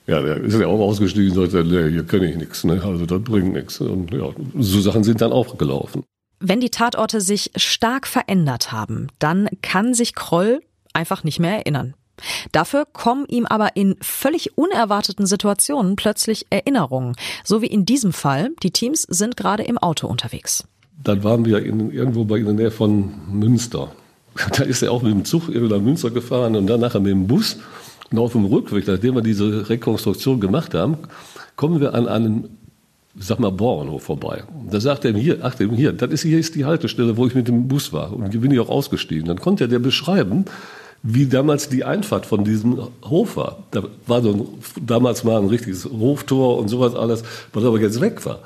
Ja, 0.08 0.22
der 0.22 0.38
ist 0.38 0.58
ja 0.58 0.68
auch 0.68 0.80
ausgestiegen 0.80 1.38
und 1.38 1.52
sagte, 1.52 1.68
nee, 1.68 1.92
hier 1.92 2.06
kenne 2.06 2.30
ich 2.30 2.38
nichts, 2.38 2.64
ne? 2.64 2.82
also 2.84 3.06
das 3.06 3.22
bringt 3.24 3.54
nichts. 3.54 3.82
Und 3.82 4.14
ja, 4.14 4.30
so 4.60 4.80
Sachen 4.80 5.04
sind 5.04 5.20
dann 5.20 5.32
auch 5.32 5.58
gelaufen. 5.58 6.04
Wenn 6.40 6.60
die 6.60 6.70
Tatorte 6.70 7.22
sich 7.22 7.52
stark 7.56 8.06
verändert 8.06 8.72
haben, 8.72 9.08
dann 9.20 9.50
kann 9.62 9.94
sich 9.94 10.14
Kroll 10.14 10.62
einfach 10.94 11.24
nicht 11.24 11.40
mehr 11.40 11.58
erinnern. 11.58 11.96
Dafür 12.52 12.86
kommen 12.86 13.26
ihm 13.28 13.46
aber 13.46 13.76
in 13.76 13.96
völlig 14.02 14.58
unerwarteten 14.58 15.26
Situationen 15.26 15.96
plötzlich 15.96 16.46
Erinnerungen. 16.50 17.16
So 17.44 17.62
wie 17.62 17.68
in 17.68 17.86
diesem 17.86 18.14
Fall. 18.14 18.52
Die 18.64 18.72
Teams 18.72 19.04
sind 19.04 19.38
gerade 19.38 19.64
im 19.64 19.78
Auto 19.78 20.08
unterwegs. 20.08 20.64
Dann 21.04 21.24
waren 21.24 21.46
wir 21.46 21.64
in, 21.64 21.92
irgendwo 21.92 22.26
bei 22.26 22.38
in 22.38 22.46
der 22.46 22.54
Nähe 22.54 22.72
von 22.72 23.14
Münster. 23.32 23.92
Da 24.58 24.64
ist 24.64 24.82
er 24.82 24.92
auch 24.92 25.02
mit 25.02 25.14
dem 25.14 25.24
Zug 25.24 25.48
nach 25.48 25.80
Münster 25.80 26.12
gefahren 26.12 26.56
und 26.58 26.68
dann 26.68 26.82
nachher 26.82 27.00
mit 27.00 27.12
dem 27.12 27.28
Bus. 27.28 27.58
Und 28.12 28.20
auf 28.20 28.34
dem 28.34 28.46
Rückweg, 28.46 28.88
nachdem 28.88 29.16
wir 29.16 29.22
diese 29.22 29.70
Rekonstruktion 29.70 30.40
gemacht 30.40 30.74
haben, 30.74 30.98
kommen 31.56 31.80
wir 31.80 31.94
an 31.94 32.08
einen, 32.08 32.58
sag 33.18 33.40
mal, 33.40 33.52
Bauernhof 33.52 34.04
vorbei. 34.04 34.44
Da 34.70 34.80
sagt 34.80 35.06
er 35.06 35.12
ihm 35.12 35.18
hier, 35.18 35.40
ach, 35.42 35.56
hier, 35.58 35.94
das 35.94 36.12
ist, 36.12 36.22
hier 36.24 36.38
ist 36.38 36.56
die 36.56 36.66
Haltestelle, 36.66 37.18
wo 37.18 37.26
ich 37.26 37.34
mit 37.34 37.48
dem 37.48 37.68
Bus 37.68 37.94
war. 37.94 38.14
Und 38.14 38.32
hier 38.32 38.42
bin 38.42 38.52
ich 38.52 38.60
auch 38.60 38.70
ausgestiegen. 38.70 39.26
Dann 39.26 39.40
konnte 39.40 39.66
er 39.66 39.68
der 39.68 39.80
beschreiben, 39.80 40.46
wie 41.08 41.28
damals 41.28 41.70
die 41.70 41.84
Einfahrt 41.84 42.26
von 42.26 42.44
diesem 42.44 42.80
Hof 43.04 43.38
war. 43.38 43.60
Da 43.70 43.84
war 44.08 44.24
so 44.24 44.32
ein, 44.32 44.48
damals 44.82 45.24
mal 45.24 45.40
ein 45.40 45.48
richtiges 45.48 45.86
Hoftor 45.86 46.58
und 46.58 46.68
sowas 46.68 46.96
alles, 46.96 47.24
was 47.54 47.64
aber 47.64 47.80
jetzt 47.80 48.02
weg 48.02 48.26
war. 48.26 48.40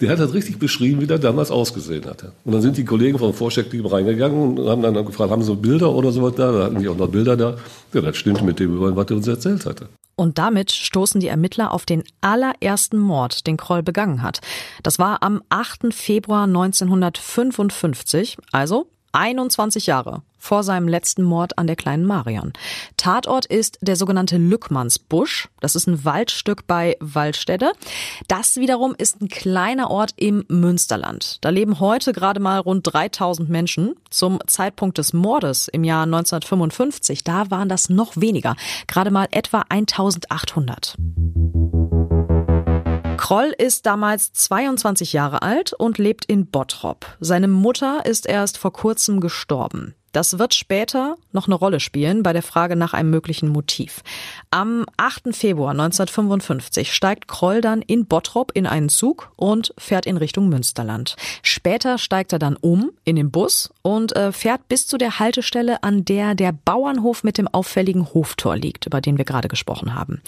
Der 0.00 0.10
hat 0.10 0.18
das 0.18 0.32
richtig 0.32 0.58
beschrieben, 0.58 1.02
wie 1.02 1.06
der 1.06 1.18
damals 1.18 1.50
ausgesehen 1.50 2.06
hatte. 2.06 2.32
Und 2.44 2.52
dann 2.52 2.62
sind 2.62 2.78
die 2.78 2.84
Kollegen 2.84 3.18
vom 3.18 3.34
Vorsteckteam 3.34 3.86
reingegangen 3.86 4.58
und 4.58 4.68
haben 4.68 4.82
dann 4.82 5.04
gefragt, 5.04 5.30
haben 5.30 5.42
sie 5.42 5.54
Bilder 5.54 5.92
oder 5.92 6.10
sowas 6.10 6.34
da? 6.34 6.50
Da 6.50 6.64
hatten 6.64 6.80
die 6.80 6.88
auch 6.88 6.96
noch 6.96 7.08
Bilder 7.08 7.36
da. 7.36 7.56
Ja, 7.92 8.00
das 8.00 8.16
stimmt 8.16 8.42
mit 8.42 8.58
dem 8.58 8.80
was 8.80 9.10
er 9.10 9.16
uns 9.16 9.28
erzählt 9.28 9.66
hatte. 9.66 9.88
Und 10.16 10.38
damit 10.38 10.72
stoßen 10.72 11.20
die 11.20 11.28
Ermittler 11.28 11.72
auf 11.72 11.86
den 11.86 12.02
allerersten 12.22 12.98
Mord, 12.98 13.46
den 13.46 13.56
Kroll 13.56 13.82
begangen 13.82 14.22
hat. 14.22 14.40
Das 14.82 14.98
war 14.98 15.22
am 15.22 15.42
8. 15.50 15.92
Februar 15.92 16.44
1955, 16.44 18.38
also 18.52 18.86
21 19.14 19.86
Jahre 19.86 20.22
vor 20.38 20.62
seinem 20.62 20.88
letzten 20.88 21.22
Mord 21.22 21.56
an 21.56 21.66
der 21.66 21.76
kleinen 21.76 22.04
Marion. 22.04 22.52
Tatort 22.98 23.46
ist 23.46 23.78
der 23.80 23.96
sogenannte 23.96 24.36
Lückmannsbusch. 24.36 25.48
Das 25.60 25.74
ist 25.74 25.86
ein 25.86 26.04
Waldstück 26.04 26.66
bei 26.66 26.96
Waldstätte. 27.00 27.72
Das 28.28 28.56
wiederum 28.56 28.94
ist 28.98 29.22
ein 29.22 29.28
kleiner 29.28 29.90
Ort 29.90 30.10
im 30.16 30.44
Münsterland. 30.48 31.38
Da 31.40 31.48
leben 31.48 31.80
heute 31.80 32.12
gerade 32.12 32.40
mal 32.40 32.58
rund 32.58 32.92
3000 32.92 33.48
Menschen. 33.48 33.94
Zum 34.10 34.38
Zeitpunkt 34.46 34.98
des 34.98 35.14
Mordes 35.14 35.68
im 35.68 35.84
Jahr 35.84 36.02
1955, 36.02 37.24
da 37.24 37.50
waren 37.50 37.68
das 37.68 37.88
noch 37.88 38.16
weniger. 38.16 38.54
Gerade 38.86 39.10
mal 39.10 39.28
etwa 39.30 39.64
1800. 39.68 40.96
Kroll 43.24 43.54
ist 43.56 43.86
damals 43.86 44.34
22 44.34 45.14
Jahre 45.14 45.40
alt 45.40 45.72
und 45.72 45.96
lebt 45.96 46.26
in 46.26 46.44
Bottrop. 46.44 47.06
Seine 47.20 47.48
Mutter 47.48 48.04
ist 48.04 48.26
erst 48.26 48.58
vor 48.58 48.74
kurzem 48.74 49.20
gestorben. 49.20 49.94
Das 50.14 50.38
wird 50.38 50.54
später 50.54 51.16
noch 51.32 51.48
eine 51.48 51.56
Rolle 51.56 51.80
spielen 51.80 52.22
bei 52.22 52.32
der 52.32 52.44
Frage 52.44 52.76
nach 52.76 52.94
einem 52.94 53.10
möglichen 53.10 53.48
Motiv. 53.48 54.02
Am 54.52 54.86
8. 54.96 55.34
Februar 55.34 55.72
1955 55.72 56.94
steigt 56.94 57.26
Kroll 57.26 57.60
dann 57.60 57.82
in 57.82 58.06
Bottrop 58.06 58.52
in 58.54 58.68
einen 58.68 58.88
Zug 58.88 59.32
und 59.34 59.74
fährt 59.76 60.06
in 60.06 60.16
Richtung 60.16 60.48
Münsterland. 60.48 61.16
Später 61.42 61.98
steigt 61.98 62.32
er 62.32 62.38
dann 62.38 62.54
um 62.54 62.92
in 63.02 63.16
den 63.16 63.32
Bus 63.32 63.74
und 63.82 64.14
äh, 64.14 64.30
fährt 64.30 64.68
bis 64.68 64.86
zu 64.86 64.98
der 64.98 65.18
Haltestelle, 65.18 65.82
an 65.82 66.04
der 66.04 66.36
der 66.36 66.52
Bauernhof 66.52 67.24
mit 67.24 67.36
dem 67.36 67.48
auffälligen 67.48 68.14
Hoftor 68.14 68.56
liegt, 68.56 68.86
über 68.86 69.00
den 69.00 69.18
wir 69.18 69.24
gerade 69.24 69.48
gesprochen 69.48 69.96
haben. 69.96 70.22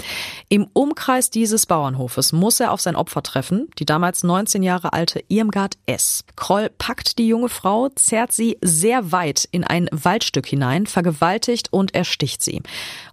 Im 0.48 0.66
Umkreis 0.72 1.30
dieses 1.30 1.64
Bauernhofes 1.64 2.32
muss 2.32 2.58
er 2.58 2.72
auf 2.72 2.80
sein 2.80 2.96
Opfer 2.96 3.22
treffen, 3.22 3.68
die 3.78 3.86
damals 3.86 4.24
19 4.24 4.64
Jahre 4.64 4.92
alte 4.92 5.22
Irmgard 5.28 5.78
S. 5.86 6.24
Kroll 6.34 6.70
packt 6.76 7.18
die 7.18 7.28
junge 7.28 7.48
Frau, 7.48 7.88
zerrt 7.90 8.32
sie 8.32 8.58
sehr 8.60 9.12
weit 9.12 9.48
in 9.52 9.62
ein 9.62 9.75
Waldstück 9.92 10.46
hinein, 10.46 10.86
vergewaltigt 10.86 11.72
und 11.72 11.94
ersticht 11.94 12.42
sie. 12.42 12.62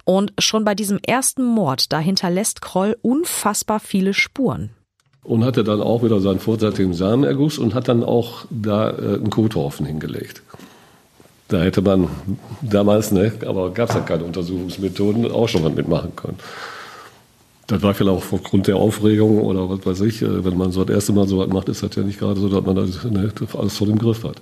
Und 0.05 0.33
schon 0.39 0.63
bei 0.63 0.75
diesem 0.75 0.99
ersten 1.05 1.43
Mord, 1.43 1.91
da 1.91 1.99
hinterlässt 1.99 2.61
Kroll 2.61 2.97
unfassbar 3.01 3.79
viele 3.79 4.13
Spuren. 4.13 4.69
Und 5.23 5.43
hatte 5.43 5.63
dann 5.63 5.81
auch 5.81 6.03
wieder 6.03 6.19
seinen 6.19 6.39
vorzeitigen 6.39 6.93
Samenerguss 6.93 7.57
und 7.57 7.73
hat 7.73 7.87
dann 7.87 8.03
auch 8.03 8.45
da 8.49 8.89
äh, 8.89 9.15
einen 9.15 9.29
Kothaufen 9.29 9.85
hingelegt. 9.85 10.41
Da 11.47 11.61
hätte 11.61 11.81
man 11.81 12.07
damals, 12.61 13.11
ne, 13.11 13.31
aber 13.45 13.71
gab 13.71 13.89
es 13.89 13.95
ja 13.95 14.01
keine 14.01 14.23
Untersuchungsmethoden, 14.23 15.29
auch 15.31 15.47
schon 15.47 15.63
was 15.63 15.73
mitmachen 15.73 16.15
können. 16.15 16.37
Das 17.67 17.81
war 17.81 17.93
vielleicht 17.93 18.17
auch 18.17 18.33
aufgrund 18.33 18.67
der 18.67 18.75
Aufregung 18.75 19.41
oder 19.41 19.69
was 19.69 19.85
weiß 19.85 20.01
ich, 20.01 20.21
äh, 20.21 20.43
wenn 20.43 20.57
man 20.57 20.71
so 20.71 20.83
das 20.83 20.95
erste 20.95 21.13
Mal 21.13 21.27
so 21.27 21.37
was 21.37 21.47
macht, 21.47 21.69
ist 21.69 21.83
das 21.83 21.95
ja 21.95 22.03
nicht 22.03 22.19
gerade 22.19 22.39
so, 22.39 22.49
dass 22.49 22.65
man 22.65 22.75
das, 22.75 23.03
ne, 23.03 23.31
alles 23.57 23.77
vor 23.77 23.87
dem 23.87 23.97
Griff 23.97 24.23
hat. 24.23 24.41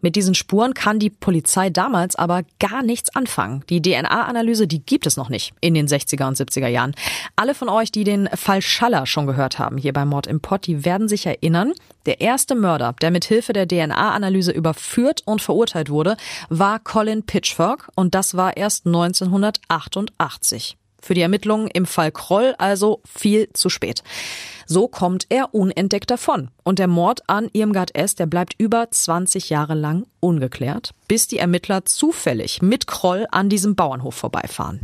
Mit 0.00 0.16
diesen 0.16 0.34
Spuren 0.34 0.74
kann 0.74 0.98
die 0.98 1.10
Polizei 1.10 1.70
damals 1.70 2.16
aber 2.16 2.42
gar 2.60 2.82
nichts 2.82 3.14
anfangen. 3.14 3.64
Die 3.68 3.82
DNA-Analyse, 3.82 4.66
die 4.66 4.84
gibt 4.84 5.06
es 5.06 5.16
noch 5.16 5.28
nicht 5.28 5.52
in 5.60 5.74
den 5.74 5.88
60er 5.88 6.28
und 6.28 6.36
70er 6.36 6.68
Jahren. 6.68 6.94
Alle 7.36 7.54
von 7.54 7.68
euch, 7.68 7.90
die 7.90 8.04
den 8.04 8.28
Fall 8.34 8.62
Schaller 8.62 9.06
schon 9.06 9.26
gehört 9.26 9.58
haben, 9.58 9.76
hier 9.76 9.92
bei 9.92 10.04
Mord 10.04 10.26
im 10.26 10.40
Pott, 10.40 10.66
die 10.66 10.84
werden 10.84 11.08
sich 11.08 11.26
erinnern, 11.26 11.72
der 12.06 12.20
erste 12.20 12.54
Mörder, 12.54 12.94
der 13.00 13.10
mit 13.10 13.24
Hilfe 13.24 13.52
der 13.52 13.66
DNA-Analyse 13.66 14.52
überführt 14.52 15.22
und 15.24 15.42
verurteilt 15.42 15.90
wurde, 15.90 16.16
war 16.48 16.78
Colin 16.78 17.24
Pitchfork 17.24 17.90
und 17.94 18.14
das 18.14 18.36
war 18.36 18.56
erst 18.56 18.86
1988. 18.86 20.78
Für 21.00 21.14
die 21.14 21.20
Ermittlungen 21.22 21.68
im 21.68 21.86
Fall 21.86 22.12
Kroll 22.12 22.54
also 22.58 23.00
viel 23.04 23.52
zu 23.52 23.68
spät. 23.68 24.02
So 24.66 24.86
kommt 24.88 25.26
er 25.30 25.54
unentdeckt 25.54 26.10
davon. 26.10 26.50
Und 26.62 26.78
der 26.78 26.88
Mord 26.88 27.22
an 27.28 27.48
Irmgard 27.52 27.94
S., 27.94 28.14
der 28.14 28.26
bleibt 28.26 28.54
über 28.58 28.90
20 28.90 29.48
Jahre 29.48 29.74
lang 29.74 30.06
ungeklärt, 30.20 30.92
bis 31.08 31.26
die 31.26 31.38
Ermittler 31.38 31.84
zufällig 31.86 32.60
mit 32.60 32.86
Kroll 32.86 33.26
an 33.30 33.48
diesem 33.48 33.76
Bauernhof 33.76 34.14
vorbeifahren. 34.14 34.80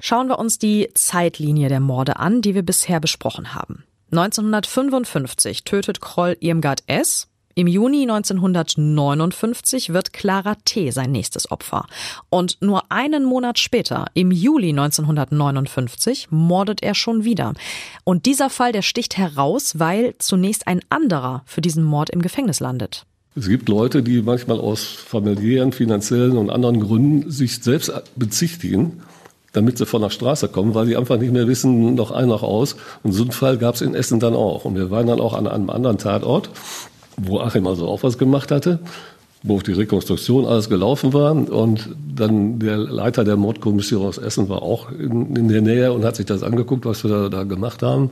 Schauen 0.00 0.28
wir 0.28 0.38
uns 0.38 0.58
die 0.58 0.90
Zeitlinie 0.92 1.70
der 1.70 1.80
Morde 1.80 2.16
an, 2.16 2.42
die 2.42 2.54
wir 2.54 2.62
bisher 2.62 3.00
besprochen 3.00 3.54
haben. 3.54 3.84
1955 4.12 5.64
tötet 5.64 6.02
Kroll 6.02 6.36
Irmgard 6.40 6.82
S. 6.86 7.28
Im 7.56 7.68
Juni 7.68 8.02
1959 8.02 9.92
wird 9.92 10.12
Clara 10.12 10.56
T. 10.64 10.90
sein 10.90 11.12
nächstes 11.12 11.52
Opfer. 11.52 11.86
Und 12.28 12.58
nur 12.60 12.90
einen 12.90 13.24
Monat 13.24 13.60
später, 13.60 14.06
im 14.14 14.32
Juli 14.32 14.70
1959, 14.70 16.32
mordet 16.32 16.82
er 16.82 16.96
schon 16.96 17.22
wieder. 17.22 17.54
Und 18.02 18.26
dieser 18.26 18.50
Fall, 18.50 18.72
der 18.72 18.82
sticht 18.82 19.16
heraus, 19.16 19.78
weil 19.78 20.14
zunächst 20.18 20.66
ein 20.66 20.80
anderer 20.88 21.42
für 21.46 21.60
diesen 21.60 21.84
Mord 21.84 22.10
im 22.10 22.22
Gefängnis 22.22 22.58
landet. 22.58 23.06
Es 23.36 23.48
gibt 23.48 23.68
Leute, 23.68 24.02
die 24.02 24.22
manchmal 24.22 24.58
aus 24.58 24.82
familiären, 24.84 25.70
finanziellen 25.70 26.36
und 26.36 26.50
anderen 26.50 26.80
Gründen 26.80 27.30
sich 27.30 27.62
selbst 27.62 27.92
bezichtigen, 28.16 29.02
damit 29.52 29.78
sie 29.78 29.86
von 29.86 30.02
der 30.02 30.10
Straße 30.10 30.48
kommen, 30.48 30.74
weil 30.74 30.86
sie 30.86 30.96
einfach 30.96 31.18
nicht 31.18 31.32
mehr 31.32 31.46
wissen, 31.46 31.94
noch 31.94 32.10
ein, 32.10 32.26
noch 32.26 32.42
aus. 32.42 32.74
Und 33.04 33.12
so 33.12 33.22
einen 33.22 33.30
Fall 33.30 33.58
gab 33.58 33.76
es 33.76 33.80
in 33.80 33.94
Essen 33.94 34.18
dann 34.18 34.34
auch. 34.34 34.64
Und 34.64 34.74
wir 34.74 34.90
waren 34.90 35.06
dann 35.06 35.20
auch 35.20 35.34
an 35.34 35.46
einem 35.46 35.70
anderen 35.70 35.98
Tatort 35.98 36.50
wo 37.16 37.40
Achim 37.40 37.66
also 37.66 37.88
auch 37.88 38.02
was 38.02 38.18
gemacht 38.18 38.50
hatte, 38.50 38.78
wo 39.42 39.60
die 39.60 39.72
Rekonstruktion 39.72 40.46
alles 40.46 40.68
gelaufen 40.68 41.12
war. 41.12 41.32
Und 41.32 41.90
dann 42.14 42.58
der 42.58 42.76
Leiter 42.78 43.24
der 43.24 43.36
Mordkommission 43.36 44.06
aus 44.06 44.18
Essen 44.18 44.48
war 44.48 44.62
auch 44.62 44.90
in, 44.90 45.36
in 45.36 45.48
der 45.48 45.62
Nähe 45.62 45.92
und 45.92 46.04
hat 46.04 46.16
sich 46.16 46.26
das 46.26 46.42
angeguckt, 46.42 46.86
was 46.86 47.04
wir 47.04 47.10
da, 47.10 47.28
da, 47.28 47.42
gemacht 47.44 47.82
haben. 47.82 48.10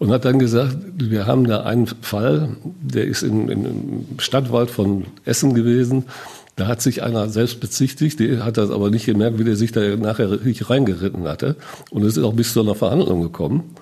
Und 0.00 0.10
hat 0.10 0.24
dann 0.24 0.40
gesagt, 0.40 0.76
wir 0.96 1.26
haben 1.26 1.46
da 1.46 1.62
einen 1.62 1.86
Fall, 1.86 2.56
der 2.82 3.04
ist 3.04 3.22
in, 3.22 3.48
im 3.48 4.06
Stadtwald 4.18 4.68
von 4.68 5.04
Essen 5.24 5.54
gewesen. 5.54 6.04
Da 6.56 6.66
hat 6.66 6.82
sich 6.82 7.02
einer 7.02 7.28
selbst 7.28 7.60
bezichtigt, 7.60 8.20
der 8.20 8.44
hat 8.44 8.56
das 8.56 8.70
aber 8.70 8.90
nicht 8.90 9.06
gemerkt, 9.06 9.38
wie 9.38 9.44
der 9.44 9.56
sich 9.56 9.72
da 9.72 9.80
nachher 9.96 10.30
richtig 10.30 10.68
reingeritten 10.70 11.24
hatte. 11.24 11.56
Und 11.90 12.04
es 12.04 12.16
ist 12.16 12.24
auch 12.24 12.32
bis 12.32 12.52
zu 12.52 12.60
einer 12.60 12.74
Verhandlung 12.74 13.22
gekommen. 13.22 13.74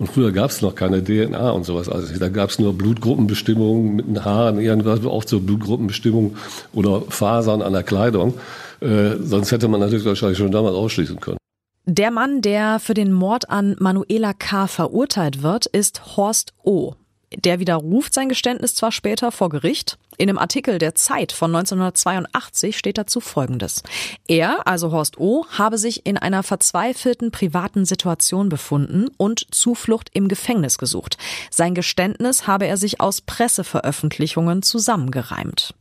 Und 0.00 0.06
früher 0.06 0.32
gab 0.32 0.48
es 0.48 0.62
noch 0.62 0.74
keine 0.74 1.04
DNA 1.04 1.50
und 1.50 1.64
sowas. 1.64 1.90
Also 1.90 2.18
da 2.18 2.30
gab 2.30 2.48
es 2.48 2.58
nur 2.58 2.72
Blutgruppenbestimmungen 2.72 3.96
mit 3.96 4.06
den 4.06 4.24
Haaren, 4.24 4.58
irgendwas 4.58 5.04
auch 5.04 5.26
zur 5.26 5.42
Blutgruppenbestimmung 5.42 6.36
oder 6.72 7.02
Fasern 7.10 7.60
an 7.60 7.74
der 7.74 7.82
Kleidung. 7.82 8.32
Äh, 8.80 9.16
sonst 9.20 9.52
hätte 9.52 9.68
man 9.68 9.78
natürlich 9.80 10.06
wahrscheinlich 10.06 10.38
schon 10.38 10.52
damals 10.52 10.74
ausschließen 10.74 11.20
können. 11.20 11.36
Der 11.84 12.10
Mann, 12.10 12.40
der 12.40 12.80
für 12.80 12.94
den 12.94 13.12
Mord 13.12 13.50
an 13.50 13.76
Manuela 13.78 14.32
K. 14.32 14.68
verurteilt 14.68 15.42
wird, 15.42 15.66
ist 15.66 16.16
Horst 16.16 16.54
O. 16.62 16.94
Der 17.36 17.60
widerruft 17.60 18.14
sein 18.14 18.30
Geständnis 18.30 18.74
zwar 18.74 18.92
später 18.92 19.30
vor 19.30 19.50
Gericht. 19.50 19.98
In 20.20 20.28
einem 20.28 20.36
Artikel 20.36 20.76
der 20.76 20.94
Zeit 20.94 21.32
von 21.32 21.56
1982 21.56 22.76
steht 22.76 22.98
dazu 22.98 23.20
Folgendes. 23.20 23.82
Er, 24.28 24.66
also 24.66 24.92
Horst 24.92 25.16
O., 25.16 25.46
habe 25.48 25.78
sich 25.78 26.04
in 26.04 26.18
einer 26.18 26.42
verzweifelten 26.42 27.30
privaten 27.30 27.86
Situation 27.86 28.50
befunden 28.50 29.08
und 29.16 29.46
Zuflucht 29.50 30.10
im 30.12 30.28
Gefängnis 30.28 30.76
gesucht. 30.76 31.16
Sein 31.50 31.74
Geständnis 31.74 32.46
habe 32.46 32.66
er 32.66 32.76
sich 32.76 33.00
aus 33.00 33.22
Presseveröffentlichungen 33.22 34.60
zusammengereimt. 34.60 35.72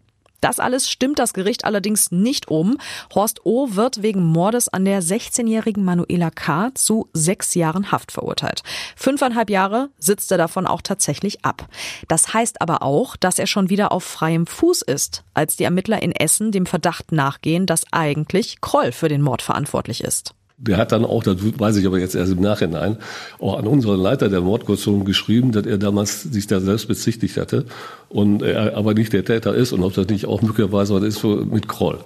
Das 0.42 0.60
alles 0.60 0.90
stimmt 0.90 1.20
das 1.20 1.34
Gericht 1.34 1.66
allerdings 1.66 2.12
nicht 2.12 2.48
um. 2.50 2.78
Horst 3.14 3.46
O. 3.46 3.76
wird 3.76 4.02
wegen 4.02 4.24
Mordes 4.24 4.70
an 4.70 4.86
der 4.86 5.02
16-jährigen 5.02 5.84
Manuela 5.84 6.32
K. 6.32 6.72
zu 6.74 7.10
sechs 7.14 7.56
Jahren 7.56 7.92
Haft 7.92 8.12
verurteilt. 8.12 8.64
Fünfeinhalb 8.96 9.50
Jahre 9.50 9.90
sitzt 9.98 10.32
er 10.32 10.38
davon 10.38 10.68
auch 10.68 10.82
tatsächlich 10.82 11.44
ab. 11.46 11.68
Das 12.08 12.34
heißt 12.34 12.62
aber 12.62 12.84
auch, 12.84 13.16
dass 13.16 13.40
er 13.40 13.48
schon 13.48 13.70
wieder 13.70 13.92
auf 13.92 14.04
freiem 14.04 14.48
Fuß 14.48 14.82
ist, 14.82 15.24
als 15.34 15.58
die 15.58 15.64
Ermittler 15.64 16.02
in 16.02 16.12
Essen 16.12 16.52
dem 16.52 16.66
Verdacht 16.66 17.12
nachgehen, 17.12 17.66
dass 17.66 17.92
eigentlich 17.92 18.62
Kroll 18.62 18.92
für 18.92 19.10
den 19.10 19.22
Mord 19.22 19.42
verantwortlich 19.42 20.04
ist. 20.04 20.34
Der 20.62 20.78
hat 20.78 20.92
dann 20.92 21.06
auch, 21.06 21.24
das 21.24 21.38
weiß 21.40 21.78
ich 21.78 21.88
aber 21.88 22.00
jetzt 22.00 22.16
erst 22.16 22.34
im 22.34 22.42
Nachhinein, 22.42 22.98
auch 23.40 23.58
an 23.58 23.66
unseren 23.66 24.00
Leiter 24.00 24.28
der 24.28 24.42
Mordkommission 24.42 25.06
geschrieben, 25.06 25.54
dass 25.54 25.66
er 25.66 25.78
damals 25.78 26.24
sich 26.24 26.48
da 26.48 26.60
selbst 26.60 26.90
bezichtigt 26.90 27.38
hatte 27.38 27.66
und 28.10 28.42
er 28.42 28.76
aber 28.76 28.94
nicht 28.94 29.14
der 29.14 29.24
Täter 29.24 29.56
ist 29.56 29.72
und 29.72 29.84
ob 29.84 29.94
das 29.94 30.08
nicht 30.08 30.26
auch 30.26 30.42
möglicherweise 30.42 30.94
was 30.94 31.04
ist 31.04 31.24
mit 31.24 31.70
Kroll. 31.70 32.00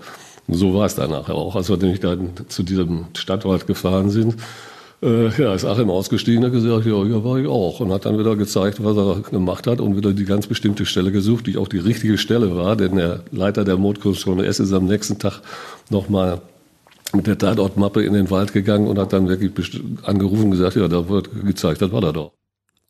Und 0.47 0.55
so 0.55 0.73
war 0.73 0.85
es 0.85 0.95
dann 0.95 1.09
nachher 1.09 1.35
auch, 1.35 1.55
als 1.55 1.69
wir 1.69 1.77
nämlich 1.77 1.99
dann 1.99 2.31
zu 2.47 2.63
diesem 2.63 3.05
Stadtwald 3.15 3.65
gefahren 3.65 4.09
sind. 4.09 4.35
Äh, 5.01 5.29
ja, 5.41 5.53
ist 5.53 5.65
Achim 5.65 5.89
ausgestiegen, 5.89 6.45
hat 6.45 6.53
gesagt, 6.53 6.85
ja, 6.85 7.03
ja, 7.03 7.23
war 7.23 7.37
ich 7.37 7.47
auch. 7.47 7.79
Und 7.79 7.91
hat 7.91 8.05
dann 8.05 8.17
wieder 8.17 8.35
gezeigt, 8.35 8.83
was 8.83 8.95
er 8.95 9.21
gemacht 9.29 9.67
hat 9.67 9.81
und 9.81 9.97
wieder 9.97 10.13
die 10.13 10.25
ganz 10.25 10.47
bestimmte 10.47 10.85
Stelle 10.85 11.11
gesucht, 11.11 11.47
die 11.47 11.57
auch 11.57 11.67
die 11.67 11.79
richtige 11.79 12.17
Stelle 12.17 12.55
war, 12.55 12.75
denn 12.75 12.95
der 12.95 13.21
Leiter 13.31 13.65
der 13.65 13.77
Mordkommission 13.77 14.39
S 14.39 14.59
ist 14.59 14.73
am 14.73 14.85
nächsten 14.85 15.19
Tag 15.19 15.41
nochmal 15.89 16.41
mit 17.13 17.27
der 17.27 17.37
Tatortmappe 17.37 18.03
in 18.03 18.13
den 18.13 18.29
Wald 18.29 18.53
gegangen 18.53 18.87
und 18.87 18.97
hat 18.97 19.13
dann 19.13 19.27
wirklich 19.27 19.81
angerufen 20.03 20.45
und 20.45 20.51
gesagt, 20.51 20.75
ja, 20.75 20.87
da 20.87 21.07
wird 21.09 21.29
gezeigt, 21.45 21.81
das 21.81 21.91
war 21.91 22.01
da 22.01 22.11
doch. 22.11 22.31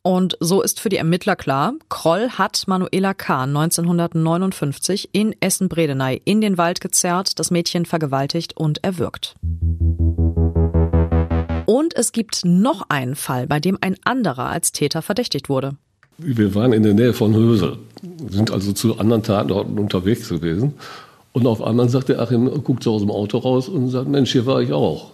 Und 0.06 0.36
so 0.38 0.60
ist 0.60 0.80
für 0.80 0.90
die 0.90 0.98
Ermittler 0.98 1.34
klar, 1.34 1.72
Kroll 1.88 2.28
hat 2.28 2.64
Manuela 2.66 3.14
K. 3.14 3.44
1959 3.44 5.08
in 5.12 5.34
Essen-Bredeney 5.40 6.20
in 6.26 6.42
den 6.42 6.58
Wald 6.58 6.82
gezerrt, 6.82 7.38
das 7.38 7.50
Mädchen 7.50 7.86
vergewaltigt 7.86 8.54
und 8.54 8.84
erwürgt. 8.84 9.34
Und 11.66 11.96
es 11.96 12.12
gibt 12.12 12.44
noch 12.44 12.82
einen 12.90 13.16
Fall, 13.16 13.46
bei 13.46 13.60
dem 13.60 13.78
ein 13.80 13.96
anderer 14.04 14.50
als 14.50 14.72
Täter 14.72 15.00
verdächtigt 15.00 15.48
wurde. 15.48 15.76
Wir 16.18 16.54
waren 16.54 16.74
in 16.74 16.82
der 16.82 16.92
Nähe 16.92 17.14
von 17.14 17.34
Hösel, 17.34 17.78
sind 18.28 18.50
also 18.50 18.72
zu 18.72 18.98
anderen 18.98 19.22
Tatorten 19.22 19.78
unterwegs 19.78 20.28
gewesen 20.28 20.74
und 21.34 21.48
auf 21.48 21.60
einmal 21.62 21.88
sagt 21.88 22.08
der 22.10 22.20
Achim, 22.20 22.48
guckt 22.62 22.84
so 22.84 22.94
aus 22.94 23.02
dem 23.02 23.10
Auto 23.10 23.38
raus 23.38 23.68
und 23.68 23.88
sagt, 23.88 24.08
Mensch, 24.08 24.30
hier 24.30 24.46
war 24.46 24.62
ich 24.62 24.72
auch. 24.72 25.10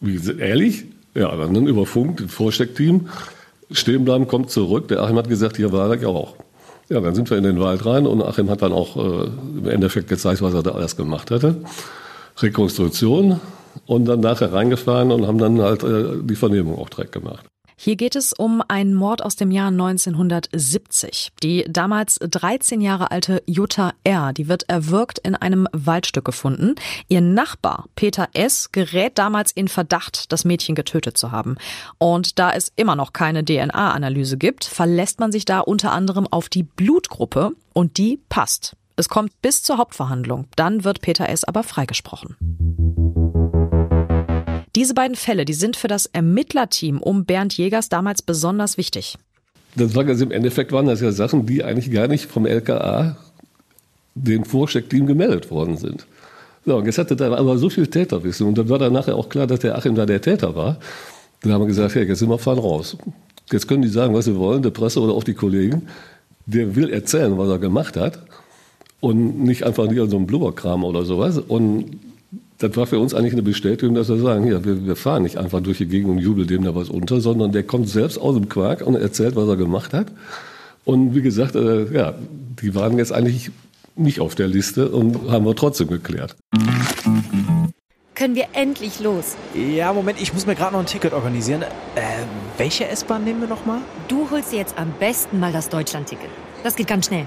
Wie, 0.00 0.18
ehrlich? 0.38 0.86
Ja, 1.14 1.36
dann 1.36 1.66
über 1.66 1.84
Funk, 1.84 2.22
das 2.22 2.32
Vorsteckteam, 2.32 3.08
stehen 3.70 4.06
bleiben, 4.06 4.26
kommt 4.26 4.50
zurück. 4.50 4.88
Der 4.88 5.02
Achim 5.02 5.16
hat 5.16 5.28
gesagt, 5.28 5.58
hier 5.58 5.72
war 5.72 5.92
ich 5.94 6.06
auch. 6.06 6.36
Ja, 6.88 7.00
dann 7.00 7.14
sind 7.14 7.28
wir 7.28 7.36
in 7.36 7.44
den 7.44 7.60
Wald 7.60 7.84
rein 7.84 8.06
und 8.06 8.22
Achim 8.22 8.48
hat 8.48 8.62
dann 8.62 8.72
auch 8.72 8.96
äh, 8.96 9.26
im 9.58 9.68
Endeffekt 9.68 10.08
gezeigt, 10.08 10.40
was 10.40 10.54
er 10.54 10.62
da 10.62 10.70
alles 10.70 10.96
gemacht 10.96 11.30
hatte. 11.30 11.56
Rekonstruktion 12.38 13.38
und 13.84 14.06
dann 14.06 14.20
nachher 14.20 14.54
reingefahren 14.54 15.12
und 15.12 15.26
haben 15.26 15.38
dann 15.38 15.60
halt 15.60 15.82
äh, 15.82 16.22
die 16.22 16.36
Vernehmung 16.36 16.78
auch 16.78 16.88
direkt 16.88 17.12
gemacht. 17.12 17.44
Hier 17.78 17.96
geht 17.96 18.16
es 18.16 18.32
um 18.32 18.62
einen 18.66 18.94
Mord 18.94 19.22
aus 19.22 19.36
dem 19.36 19.50
Jahr 19.50 19.68
1970. 19.68 21.30
Die 21.42 21.66
damals 21.68 22.18
13 22.18 22.80
Jahre 22.80 23.10
alte 23.10 23.42
Jutta 23.46 23.92
R., 24.02 24.32
die 24.32 24.48
wird 24.48 24.68
erwürgt 24.68 25.18
in 25.18 25.34
einem 25.34 25.68
Waldstück 25.72 26.24
gefunden. 26.24 26.74
Ihr 27.08 27.20
Nachbar 27.20 27.84
Peter 27.94 28.28
S. 28.32 28.72
gerät 28.72 29.18
damals 29.18 29.52
in 29.52 29.68
Verdacht, 29.68 30.32
das 30.32 30.46
Mädchen 30.46 30.74
getötet 30.74 31.18
zu 31.18 31.32
haben. 31.32 31.56
Und 31.98 32.38
da 32.38 32.50
es 32.52 32.72
immer 32.76 32.96
noch 32.96 33.12
keine 33.12 33.44
DNA-Analyse 33.44 34.38
gibt, 34.38 34.64
verlässt 34.64 35.20
man 35.20 35.30
sich 35.30 35.44
da 35.44 35.60
unter 35.60 35.92
anderem 35.92 36.26
auf 36.26 36.48
die 36.48 36.62
Blutgruppe 36.62 37.52
und 37.74 37.98
die 37.98 38.20
passt. 38.30 38.74
Es 38.96 39.10
kommt 39.10 39.42
bis 39.42 39.62
zur 39.62 39.76
Hauptverhandlung. 39.76 40.46
Dann 40.56 40.82
wird 40.82 41.02
Peter 41.02 41.28
S. 41.28 41.44
aber 41.44 41.62
freigesprochen. 41.62 42.36
Diese 44.76 44.92
beiden 44.92 45.16
Fälle, 45.16 45.46
die 45.46 45.54
sind 45.54 45.74
für 45.74 45.88
das 45.88 46.04
Ermittlerteam 46.04 47.00
um 47.00 47.24
Bernd 47.24 47.56
Jägers 47.56 47.88
damals 47.88 48.20
besonders 48.20 48.76
wichtig. 48.76 49.16
Das 49.74 49.94
war 49.94 50.06
also 50.06 50.24
im 50.24 50.30
Endeffekt 50.30 50.70
waren 50.70 50.84
das 50.84 51.00
ja 51.00 51.12
Sachen, 51.12 51.46
die 51.46 51.64
eigentlich 51.64 51.90
gar 51.90 52.08
nicht 52.08 52.26
vom 52.26 52.44
LKA 52.44 53.16
dem 54.14 54.44
Vorsteckteam 54.44 55.06
gemeldet 55.06 55.50
worden 55.50 55.78
sind. 55.78 56.06
So, 56.66 56.76
und 56.76 56.84
jetzt 56.84 56.98
hatte 56.98 57.16
da 57.16 57.34
aber 57.34 57.56
so 57.56 57.70
viel 57.70 57.86
Täterwissen 57.86 58.46
und 58.46 58.58
dann 58.58 58.68
war 58.68 58.78
dann 58.78 58.92
nachher 58.92 59.16
auch 59.16 59.30
klar, 59.30 59.46
dass 59.46 59.60
der 59.60 59.78
Achim 59.78 59.94
da 59.94 60.04
der 60.04 60.20
Täter 60.20 60.54
war. 60.54 60.78
Dann 61.40 61.52
haben 61.52 61.62
wir 61.62 61.68
gesagt, 61.68 61.94
hey, 61.94 62.06
jetzt 62.06 62.18
sind 62.18 62.28
wir 62.28 62.38
fahren 62.38 62.58
raus. 62.58 62.98
Jetzt 63.50 63.68
können 63.68 63.80
die 63.80 63.88
sagen, 63.88 64.12
was 64.12 64.26
sie 64.26 64.36
wollen, 64.36 64.62
der 64.62 64.70
Presse 64.70 65.00
oder 65.00 65.14
auch 65.14 65.24
die 65.24 65.34
Kollegen. 65.34 65.88
Der 66.44 66.76
will 66.76 66.90
erzählen, 66.90 67.38
was 67.38 67.48
er 67.48 67.58
gemacht 67.58 67.96
hat 67.96 68.18
und 69.00 69.42
nicht 69.42 69.62
einfach 69.64 69.90
nur 69.90 70.10
so 70.10 70.18
ein 70.18 70.26
Blubberkram 70.26 70.84
oder 70.84 71.04
sowas. 71.04 71.38
Und 71.38 71.98
das 72.58 72.76
war 72.76 72.86
für 72.86 72.98
uns 72.98 73.14
eigentlich 73.14 73.34
eine 73.34 73.42
Bestätigung, 73.42 73.94
dass 73.94 74.08
wir 74.08 74.18
sagen, 74.18 74.44
hier, 74.44 74.64
wir, 74.64 74.86
wir 74.86 74.96
fahren 74.96 75.22
nicht 75.22 75.36
einfach 75.36 75.60
durch 75.60 75.78
die 75.78 75.86
Gegend 75.86 76.10
und 76.10 76.18
jubeln 76.18 76.48
dem 76.48 76.64
da 76.64 76.74
was 76.74 76.88
unter, 76.88 77.20
sondern 77.20 77.52
der 77.52 77.62
kommt 77.62 77.88
selbst 77.88 78.18
aus 78.18 78.34
dem 78.34 78.48
Quark 78.48 78.82
und 78.82 78.94
erzählt, 78.94 79.36
was 79.36 79.48
er 79.48 79.56
gemacht 79.56 79.92
hat. 79.92 80.06
Und 80.84 81.14
wie 81.14 81.22
gesagt, 81.22 81.54
äh, 81.56 81.92
ja, 81.92 82.14
die 82.62 82.74
waren 82.74 82.96
jetzt 82.98 83.12
eigentlich 83.12 83.50
nicht 83.96 84.20
auf 84.20 84.34
der 84.34 84.48
Liste 84.48 84.88
und 84.90 85.30
haben 85.30 85.44
wir 85.44 85.54
trotzdem 85.56 85.88
geklärt. 85.88 86.36
Können 88.14 88.34
wir 88.34 88.46
endlich 88.54 89.00
los? 89.00 89.36
Ja, 89.54 89.92
Moment, 89.92 90.20
ich 90.20 90.32
muss 90.32 90.46
mir 90.46 90.54
gerade 90.54 90.72
noch 90.72 90.80
ein 90.80 90.86
Ticket 90.86 91.12
organisieren. 91.12 91.62
Äh, 91.62 91.66
welche 92.56 92.88
S-Bahn 92.88 93.24
nehmen 93.24 93.40
wir 93.40 93.48
nochmal? 93.48 93.80
Du 94.08 94.30
holst 94.30 94.52
dir 94.52 94.58
jetzt 94.58 94.78
am 94.78 94.92
besten 94.98 95.38
mal 95.38 95.52
das 95.52 95.68
Deutschland-Ticket. 95.68 96.30
Das 96.62 96.76
geht 96.76 96.86
ganz 96.86 97.06
schnell. 97.06 97.26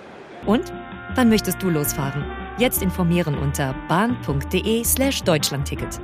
Und? 0.45 0.71
Wann 1.15 1.29
möchtest 1.29 1.61
du 1.61 1.69
losfahren? 1.69 2.23
Jetzt 2.57 2.81
informieren 2.81 3.37
unter 3.37 3.75
bahn.de 3.87 4.83
slash 4.83 5.23
Deutschlandticket. 5.23 5.99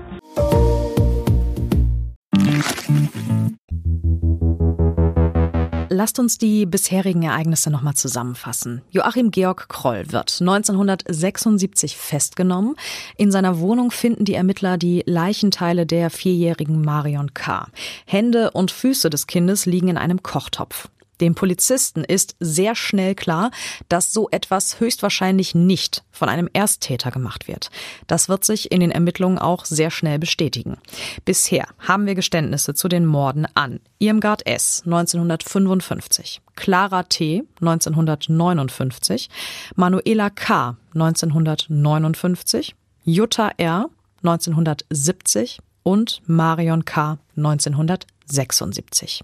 Lasst 5.89 6.19
uns 6.19 6.38
die 6.38 6.67
bisherigen 6.67 7.23
Ereignisse 7.23 7.71
nochmal 7.71 7.95
zusammenfassen. 7.95 8.84
Joachim 8.91 9.32
Georg 9.32 9.67
Kroll 9.67 10.12
wird 10.12 10.38
1976 10.41 11.97
festgenommen. 11.97 12.76
In 13.17 13.32
seiner 13.32 13.60
Wohnung 13.60 13.89
finden 13.89 14.23
die 14.23 14.36
Ermittler 14.36 14.78
die 14.78 15.02
Leichenteile 15.08 15.88
der 15.88 16.10
vierjährigen 16.10 16.82
Marion 16.82 17.34
K. 17.34 17.67
Hände 18.06 18.52
und 18.52 18.69
Füße 18.69 19.10
des 19.10 19.26
Kindes 19.26 19.65
liegen 19.65 19.88
in 19.88 19.97
einem 19.97 20.21
Kochtopf. 20.21 20.89
Dem 21.22 21.36
Polizisten 21.36 22.04
ist 22.04 22.36
sehr 22.40 22.76
schnell 22.76 23.16
klar, 23.16 23.52
dass 23.90 24.14
so 24.14 24.30
etwas 24.32 24.80
höchstwahrscheinlich 24.80 25.56
nicht 25.56 26.04
von 26.12 26.30
einem 26.30 26.50
Ersttäter 26.54 27.12
gemacht 27.12 27.48
wird. 27.48 27.70
Das 28.08 28.30
wird 28.30 28.44
sich 28.44 28.72
in 28.72 28.82
den 28.82 28.92
Ermittlungen 28.92 29.40
auch 29.40 29.66
sehr 29.66 29.92
schnell 29.92 30.20
bestätigen. 30.20 30.78
Bisher 31.26 31.68
haben 31.80 32.06
wir 32.06 32.16
Geständnisse 32.16 32.74
zu 32.74 32.88
den 32.88 33.06
Morden 33.06 33.48
an 33.56 33.80
Irmgard 34.00 34.46
S. 34.46 34.84
1955, 34.86 36.42
Clara 36.56 37.04
T. 37.04 37.44
1959, 37.62 39.30
Manuela 39.76 40.30
K. 40.30 40.78
1959, 40.94 42.76
Jutta 43.04 43.52
R. 43.58 43.90
1970 44.24 45.60
und 45.84 46.22
Marion 46.26 46.86
K. 46.86 47.18
1976. 47.38 49.24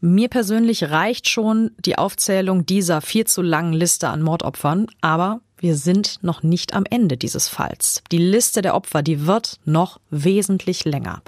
Mir 0.00 0.28
persönlich 0.28 0.90
reicht 0.90 1.28
schon 1.28 1.70
die 1.78 1.98
Aufzählung 1.98 2.66
dieser 2.66 3.00
viel 3.00 3.26
zu 3.26 3.42
langen 3.42 3.72
Liste 3.72 4.08
an 4.08 4.22
Mordopfern, 4.22 4.86
aber 5.00 5.40
wir 5.58 5.76
sind 5.76 6.18
noch 6.22 6.42
nicht 6.42 6.74
am 6.74 6.84
Ende 6.88 7.16
dieses 7.16 7.48
Falls. 7.48 8.02
Die 8.12 8.18
Liste 8.18 8.60
der 8.60 8.74
Opfer, 8.74 9.02
die 9.02 9.26
wird 9.26 9.60
noch 9.64 9.98
wesentlich 10.10 10.84
länger. 10.84 11.22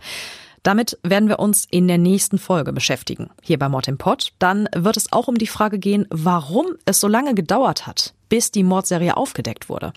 Damit 0.62 0.98
werden 1.04 1.28
wir 1.28 1.38
uns 1.38 1.64
in 1.70 1.86
der 1.86 1.96
nächsten 1.96 2.38
Folge 2.38 2.72
beschäftigen, 2.72 3.30
hier 3.40 3.56
bei 3.56 3.68
Mord 3.68 3.86
im 3.86 3.98
Pott. 3.98 4.32
Dann 4.40 4.68
wird 4.74 4.96
es 4.96 5.12
auch 5.12 5.28
um 5.28 5.38
die 5.38 5.46
Frage 5.46 5.78
gehen, 5.78 6.06
warum 6.10 6.66
es 6.86 7.00
so 7.00 7.06
lange 7.06 7.34
gedauert 7.34 7.86
hat, 7.86 8.14
bis 8.28 8.50
die 8.50 8.64
Mordserie 8.64 9.16
aufgedeckt 9.16 9.68
wurde. 9.68 9.92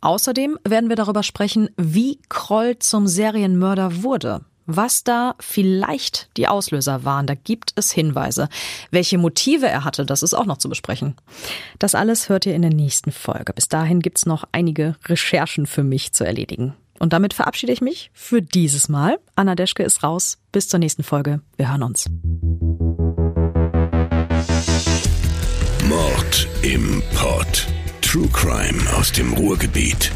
Außerdem 0.00 0.60
werden 0.66 0.88
wir 0.88 0.96
darüber 0.96 1.24
sprechen, 1.24 1.70
wie 1.76 2.20
Kroll 2.28 2.78
zum 2.78 3.08
Serienmörder 3.08 4.04
wurde. 4.04 4.42
Was 4.66 5.02
da 5.02 5.34
vielleicht 5.40 6.28
die 6.36 6.46
Auslöser 6.46 7.04
waren, 7.04 7.26
da 7.26 7.34
gibt 7.34 7.72
es 7.76 7.90
Hinweise. 7.90 8.48
Welche 8.90 9.18
Motive 9.18 9.66
er 9.66 9.84
hatte, 9.84 10.06
das 10.06 10.22
ist 10.22 10.34
auch 10.34 10.46
noch 10.46 10.58
zu 10.58 10.68
besprechen. 10.68 11.16
Das 11.78 11.94
alles 11.94 12.28
hört 12.28 12.46
ihr 12.46 12.54
in 12.54 12.62
der 12.62 12.72
nächsten 12.72 13.10
Folge. 13.10 13.52
Bis 13.52 13.68
dahin 13.68 14.00
gibt's 14.00 14.26
noch 14.26 14.44
einige 14.52 14.96
Recherchen 15.06 15.66
für 15.66 15.82
mich 15.82 16.12
zu 16.12 16.24
erledigen. 16.24 16.74
Und 17.00 17.12
damit 17.12 17.34
verabschiede 17.34 17.72
ich 17.72 17.80
mich 17.80 18.12
für 18.14 18.40
dieses 18.40 18.88
Mal. 18.88 19.18
Anna 19.34 19.56
Deschke 19.56 19.82
ist 19.82 20.04
raus. 20.04 20.38
Bis 20.52 20.68
zur 20.68 20.78
nächsten 20.78 21.02
Folge. 21.02 21.40
Wir 21.56 21.70
hören 21.70 21.82
uns. 21.82 22.08
Mord 25.88 26.48
im 26.62 27.02
Pod. 27.16 27.66
True 28.00 28.28
Crime 28.32 28.80
aus 28.96 29.10
dem 29.10 29.32
Ruhrgebiet. 29.32 30.12